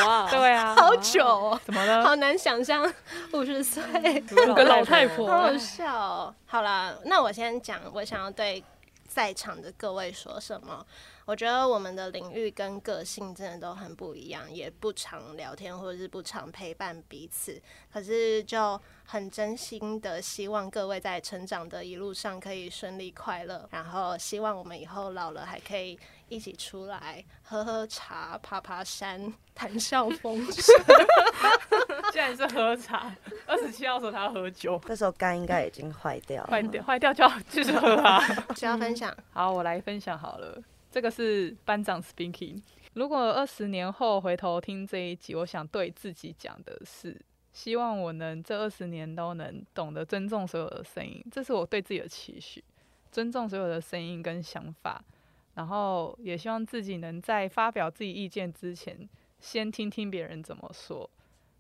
[0.05, 2.03] 哇， 对啊，好久哦，怎么了？
[2.03, 2.93] 好难想象
[3.33, 3.81] 五十岁，
[4.33, 6.35] 五 个老太婆，好笑哦。
[6.45, 8.65] 好了，那我先讲，我想要对
[9.11, 10.87] 在场的各位说什么？
[11.25, 17.61] 我觉得我们的领域跟个性真的都很不一样，也不常聊天或者是不常陪伴彼此。
[17.93, 25.99] 可是就很真心的希望各位在成长的一路上可以顺利快乐，然后希望我们以后老了还可以
[26.29, 30.75] 一起出来喝喝茶、爬爬山、谈笑风生。
[32.13, 33.15] 竟然是喝茶，
[33.47, 38.21] 二十七号的时候他要喝酒，那时候肝应该已经坏掉了，坏掉坏掉就要继续喝啊。
[38.57, 39.17] 需要分享？
[39.33, 40.61] 好，我来分享好了。
[40.91, 42.61] 这个是班长 speaking。
[42.95, 47.17] 如果二十年后回头听这一集，我想对自己讲的是：
[47.53, 52.65] 希望我能这二十年都能懂得尊重所有的声音，这是我对自己的期许。
[53.13, 55.03] 尊重所有的声音跟想法，
[55.55, 59.09] 然后也希望自己能在发表自己意见之前，
[59.39, 61.09] 先听听别人怎么说。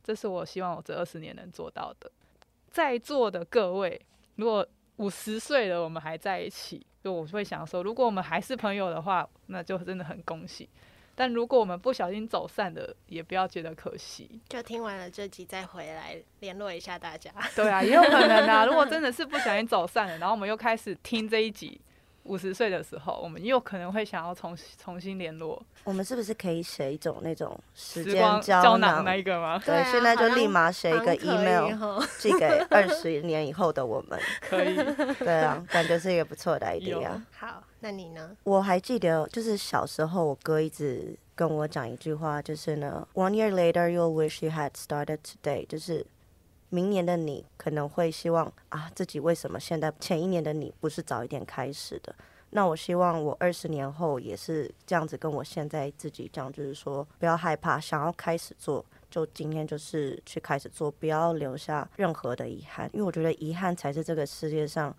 [0.03, 2.11] 这是我希望我这二十年能做到的。
[2.70, 4.01] 在座的各位，
[4.36, 10.68] 如果五十岁了我们还在一起，就我会想说，如果我们还是朋友的话，那就真的很恭喜。
[11.14, 14.40] 但如果我们不小心走散了，也不要觉得可惜。
[14.48, 17.30] 就听完了这集再回来联络一下大家。
[17.55, 18.64] 对啊，也有可能啊。
[18.64, 21.80] 如果真的是不小心走散了， 然后我们又开始听这一集。
[22.24, 25.60] 五十岁的时候，我们又可能会想要重重新联络。
[25.84, 29.58] 我们是不是可以写一种那种时间胶胶囊那一个吗？
[29.64, 34.20] 对，现在就立马写一个 email 寄给二十年以后的我们。
[34.40, 34.76] 可以。
[35.18, 37.20] 对啊，感觉是一个不错的 idea。
[37.36, 38.36] 好，那你呢？
[38.44, 46.06] 我还记得，就是小时候我哥一直跟我讲一句话，就是呢，One year later you'll wish you had started today，就是。
[46.70, 52.14] 明年的你可能会希望啊，自己为什么现在前一年的你不是早一点开始的？
[52.50, 64.92] 那我希望我二十年后也是这样子，跟我现在自己讲，就是说不要害怕，想要开始做，就今天就是去开始做，不要留下任何的遗憾，因为我觉得遗憾才是这个世界上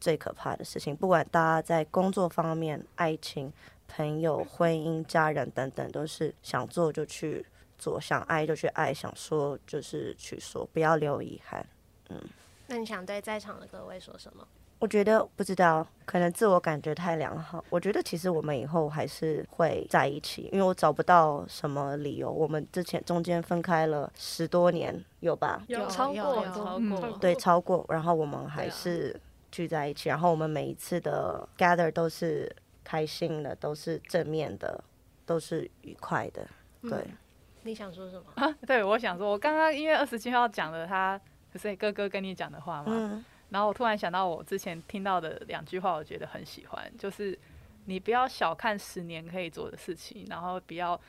[0.00, 0.94] 最可怕的事情。
[0.96, 3.52] 不管大家在工作方面、爱情、
[3.88, 7.44] 朋友、婚姻、家人等等，都是想做就去。
[7.82, 11.66] 做想爱就去爱，想说就是去说，不要留遗憾。
[12.10, 12.22] 嗯，
[12.68, 14.46] 那你想对在场的各位说什么？
[14.78, 17.64] 我觉得不知道，可能自我感觉太良好。
[17.70, 22.30] 我觉得其实我们以后还是会在一起，因为我找不到什么理由。
[22.30, 25.60] 我们之前中间分开了十多年，有吧？
[25.66, 27.84] 有超过，超过， 对，超过。
[27.88, 29.20] 然后我们还是
[29.50, 32.54] 聚在一起，然后我们每一次的 gather 都是
[32.84, 34.84] 开心的，都是正面的，
[35.26, 36.46] 都是愉快的。
[36.82, 36.92] 对。
[36.92, 37.18] 嗯
[37.64, 38.24] 你想说什么？
[38.36, 41.20] 啊，对，我想说，我刚刚因为二十七号讲了他，
[41.52, 47.38] 可是哥哥跟你讲的话嘛，嗯，然后我突然想到我之前听到的两句话，我觉得很喜欢，就是
[47.84, 51.00] 你不要小看十年可以做的事情，然后不要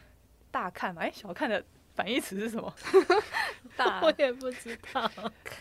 [0.52, 1.64] 大看嘛，哎，小看的
[1.96, 2.74] 反义词是什么？
[3.78, 5.10] 大， 我也不知道，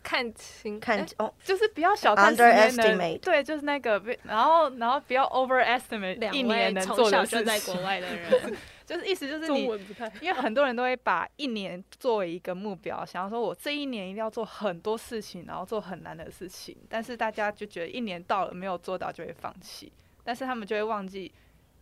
[0.02, 8.56] 看清看哦，就是不要小看十年的，对，就是那个，然后然后不要 overestimate 一年能做的事情，在国外的人。
[8.84, 9.62] 就是意思就是你，
[10.20, 16.76] 因为很多人都会把一年作为一个目标，想要说我这一年一定要做很多事情，然后做很难的事情。
[16.90, 19.90] 但是大家就觉得一年到了没有做到就会放弃，
[20.24, 21.32] 但是他们就会忘记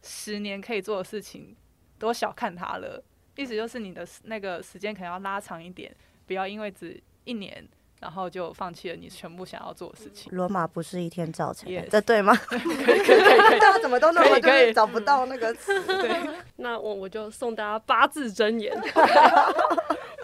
[0.03, 1.57] 十年可以做的事情
[1.99, 3.03] 都小看他了。
[3.41, 5.95] 意思就是你的那个时间可能要拉长一点，
[6.27, 7.67] 不要因为只一年。
[8.01, 10.35] 然后就放弃了你全部想要做的事情。
[10.35, 11.89] 罗马不是一天造成的，yes.
[11.91, 12.35] 这对吗？
[12.35, 13.61] 可以可以可以。
[13.61, 15.79] 大家怎么都那么可以找不到那个词？
[15.85, 16.19] 对，
[16.57, 18.75] 那我我就送大家八字真言：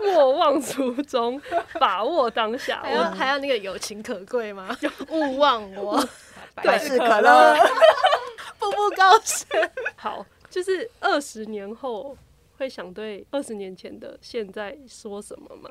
[0.00, 1.38] 莫忘初衷，
[1.78, 2.80] 把握当下。
[2.82, 4.74] 还要还要那个友情可贵吗？
[5.12, 6.02] 勿忘我，
[6.54, 7.54] 百事可乐，
[8.58, 9.46] 步步高升。
[9.96, 12.16] 好，就是二十年后
[12.58, 15.70] 会想对二十年前的现在说什么吗？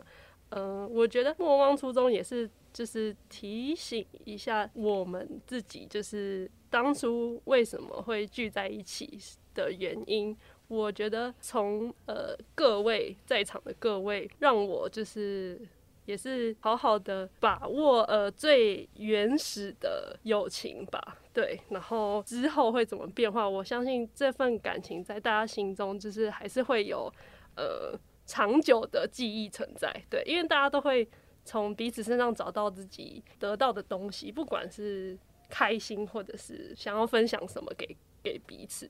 [0.50, 9.20] 嗯、我觉得莫忘初衷也是，就是提醒一下我们自己，就是当初为什么会聚在一起
[9.54, 10.36] 的原因。
[10.68, 15.60] 我觉得从呃各位在场的各位，让我就是
[16.06, 21.18] 也是好好的把握呃最原始的友情吧。
[21.34, 27.12] 对，然后之后会怎么变化，我相信这份感情在大家心中就是还是会有
[27.56, 27.98] 呃。
[28.28, 31.08] 长久的记忆存在，对，因为大家都会
[31.44, 35.16] 从彼此身上找到自己得到的东西，不管是
[35.48, 38.90] 开心或者是想要分享什么给给彼此，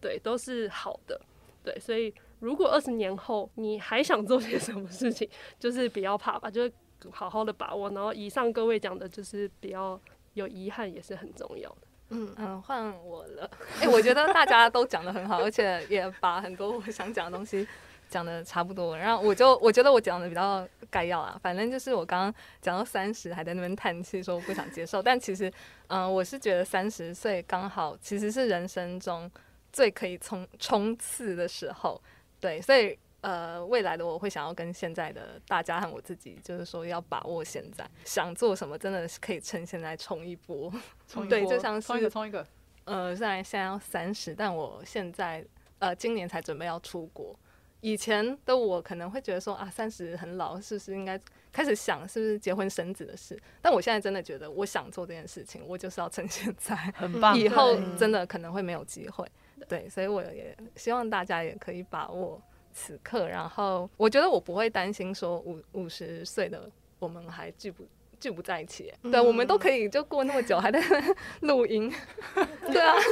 [0.00, 1.20] 对，都是好的，
[1.64, 5.28] 对，所以如果二十年后你还想做些什么事情，
[5.58, 6.72] 就是不要怕吧，就是
[7.10, 7.90] 好好的把握。
[7.90, 10.00] 然后以上各位讲的，就是不要
[10.34, 11.76] 有遗憾，也是很重要的。
[12.10, 13.50] 嗯嗯，换我了。
[13.80, 17.66] 哎、欸，我觉得大家都讲的很好，而且也把很多我想讲的东西。
[18.08, 25.48] 讲的差不多，然后我就我觉得我讲的比较概要啊，反正就是我刚刚讲到三十还在那边叹气说我不想接受，但其实
[25.88, 29.28] 嗯、呃，我是觉得三十岁刚好其实是人生中
[29.72, 32.00] 最可以冲冲刺的时候，
[32.40, 40.70] 对，所以呃未来的我会想要跟现在的大家和我自己，就是说要把握现在，想做什么真的是可以趁现在冲一波，
[41.08, 42.46] 冲一波， 对，就像是冲一个冲一个，
[42.84, 45.44] 呃，虽然现在要三十，但我现在
[45.78, 47.34] 呃今年才准备要出国。
[47.82, 51.20] 以前的我可能会觉得说啊，三十很老，是不是应该
[51.52, 53.40] 开始想是不是结婚生子的事？
[53.60, 57.38] 但我现在真的觉得，我想做这件事情，我就是要趁现在，很棒。
[57.38, 59.30] 以后真的可能会没有机会，
[59.68, 62.40] 对，所以我也希望大家也可以把握
[62.72, 63.28] 此刻。
[63.28, 67.84] 然后我觉得我不会担心说五五十岁的我们还聚不
[68.18, 70.80] 聚不在一起，对，我们都可以就过那么久还在
[71.40, 71.92] 录音，
[72.72, 72.94] 对啊。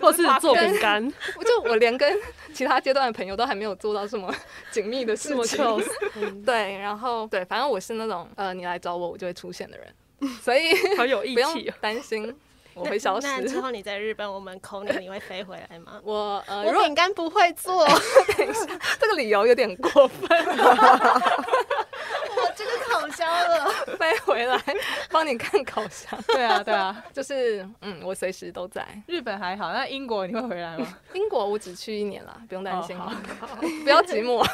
[0.00, 2.16] 或是做饼干，就我连跟
[2.54, 4.34] 其他阶段的朋友都还没有做到什么
[4.70, 6.42] 紧密的事情。
[6.42, 9.94] 对，然后对，反正我是那种呃，你来找我，我就会出现的人，
[10.40, 12.34] 所以好有义气，不用担心。
[12.74, 13.26] 我会消失。
[13.26, 16.00] 那之后你在日本，我们 call 你，你会飞回来吗？
[16.04, 17.86] 我呃，我饼干不会做。
[18.36, 18.66] 等一下，
[18.98, 20.28] 这个理由有点过分。
[22.36, 23.68] 我这个烤箱了，
[23.98, 24.58] 飞回来
[25.10, 26.18] 帮你看烤箱。
[26.28, 28.86] 对啊，对啊， 就是嗯，我随时都在。
[29.06, 30.86] 日本还好，那英国你会回来吗？
[31.12, 32.96] 英国我只去一年了，不用担心。
[32.96, 33.12] 哦、
[33.84, 34.46] 不要寂寞。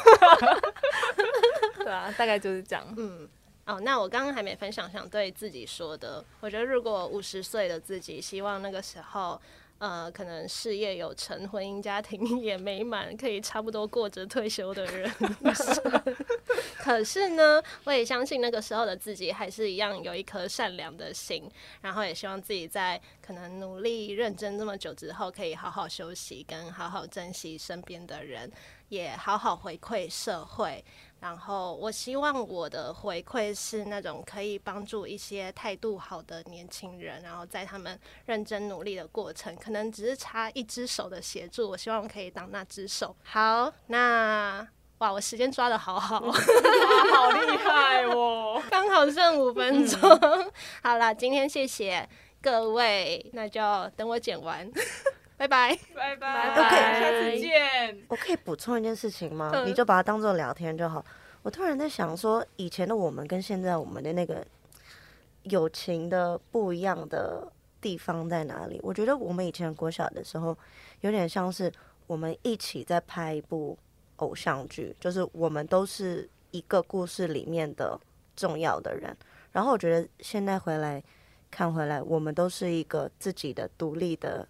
[1.77, 2.83] 对啊，大概就是这样。
[2.97, 3.27] 嗯。
[3.67, 6.23] 哦，那我刚刚还没分享，想对自己说的。
[6.39, 9.39] 我觉得如果五十岁的自己，希望那个时候，
[9.77, 15.11] 呃，可能事业有成，婚姻家庭 也美满，可以差不多过着退休的人。
[16.79, 21.43] 可是呢，我也相信那个时候的自己还是一样有一颗善良的心，
[21.81, 28.49] 然后也希望自己在可能努力认真这么久之后，可以好好休息，跟好好珍惜身边的人，
[28.87, 30.81] 也好好回馈社会。
[31.19, 43.15] 然后，我希望我的回馈是那种可以帮助一些态度好的年轻人，然后在他们认真努力的过程，可能只是差一只手的协助，我希望可以当那只手。
[43.23, 44.67] 好，那
[44.99, 46.31] 哇，我时间抓的好好， 好
[47.31, 49.99] 厉害哦， 刚好剩五分钟。
[50.21, 50.51] 嗯、
[50.83, 52.07] 好了，今天谢谢
[52.41, 53.61] 各位，那就
[53.95, 54.71] 等我剪完。
[55.37, 57.97] 拜拜，拜拜，都可以，下次见。
[58.07, 59.51] 我可以补充一件事情吗？
[59.53, 61.05] 嗯、你就把它当做聊天就好。
[61.43, 64.43] 我突然在想说，以前的我们跟现在我们的那个
[65.43, 67.47] 友情的不一样的
[67.79, 68.79] 地方在哪里？
[68.81, 70.57] 我觉得我们以前国小的时候，
[71.01, 71.71] 有点像是
[72.07, 73.77] 我们一起在拍一部
[74.15, 77.97] 偶像剧，就是我们都是一个故事里面的
[78.35, 79.15] 重要的人。
[79.51, 81.01] 然后我觉得现在回来
[81.51, 84.47] 看回来，我们都是一个自己的独立的。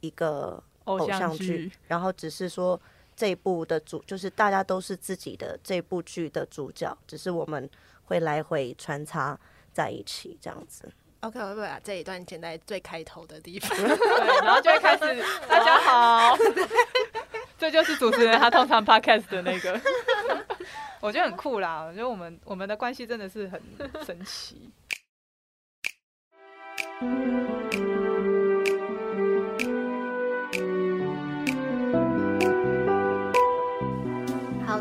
[0.00, 2.80] 一个偶像剧，然后只是说
[3.14, 7.68] 这一部的主就是大家都是自己的这部剧的主角，只是我们
[8.04, 9.38] 会来回穿插
[9.72, 10.90] 在一起这样子。
[11.20, 16.34] OK，我会把这一段剪在最开头的地方， 对，然后就会开始大家好，
[17.58, 19.78] 这就是主持人他通常 podcast 的那个，
[20.98, 23.60] 我觉得很酷啦，我觉得我们我们的关系真的是很
[24.06, 24.70] 神奇。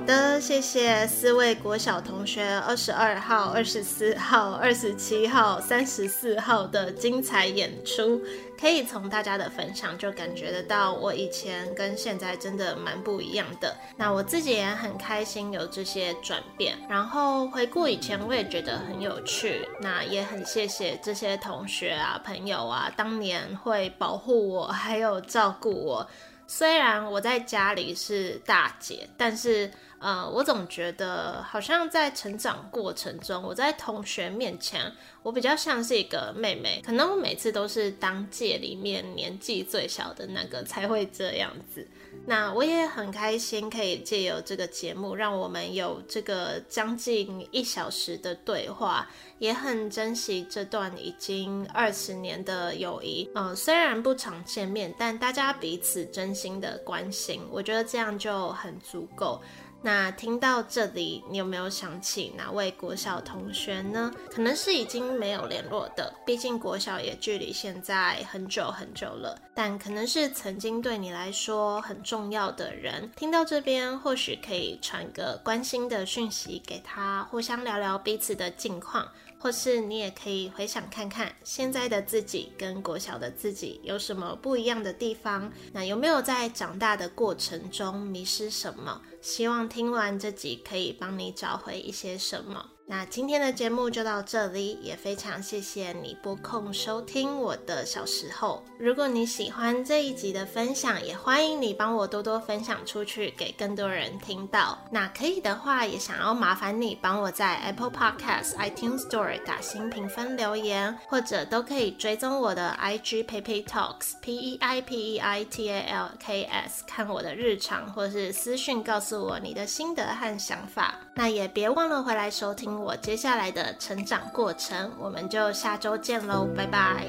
[0.09, 8.19] 的，谢谢四位国小同学，二十二号、二十四号、二十七号、三十四号的精彩演出，
[8.59, 13.77] 可以从大家的分享就感觉得到，我以前跟现在真的蛮不一样的。
[13.97, 19.67] 那我自己也很开心有这些转变，然后回顾以前，我也觉得很有趣。
[19.79, 26.09] 那也很谢谢这些同学啊、朋友啊，当年会保护我，还有照顾我。
[26.51, 34.91] 虽然我在家里是大姐，但是呃，我总觉得好像在成长过程中，我在同学面前，
[35.21, 36.81] 我比较像是一个妹妹。
[36.83, 41.87] 可能我每次都是当届里面年纪最小的那个，才会这样子。
[42.25, 49.07] 那我也很开心，可以借由这个节目，让我们有这个将近一小时的对话，
[49.39, 53.29] 也很珍惜这段已经二十年的友谊。
[53.33, 59.41] 嗯，虽然不常见面，但大家彼此真心的关心，我觉得这样就很足够。
[59.81, 64.11] 那听到这里，你有没有想起哪位国小同学呢？
[64.29, 69.39] 可能是已经没有联络的，毕竟国小也距离现在很久很久了。
[69.55, 79.09] 但可能是曾经对你来说很重要的人，听到这边或许可以传个关心的讯息给他，互相聊聊彼此的近况。
[79.39, 85.51] 或是你也可以回想看看，现在的自己跟国小的自己有什么不一样的地方？
[85.71, 89.01] 那有没有在长大的过程中迷失什么？
[89.21, 92.69] 希望听完这集可以帮你找回一些什么。
[92.91, 98.63] 那今天的节目就到这里，也非常谢谢你拨空收听我的小时候。
[98.79, 104.75] 如果你喜欢这一集的分享，也欢迎你帮我多多分享出去，给更多人听到。
[104.89, 115.81] 那可以的话，也想要麻烦你帮我在 Apple Podcast、iTunes Store 打新评分留言，或者都可以追踪我的 IG Peipei Talks P E I P E I T A
[115.81, 120.95] L K S，看我的日常，或是私讯告诉我你的心得和想法。
[121.13, 127.05] 那也别忘了回来收听我接下来的成长过程，我们就下周见喽，拜拜。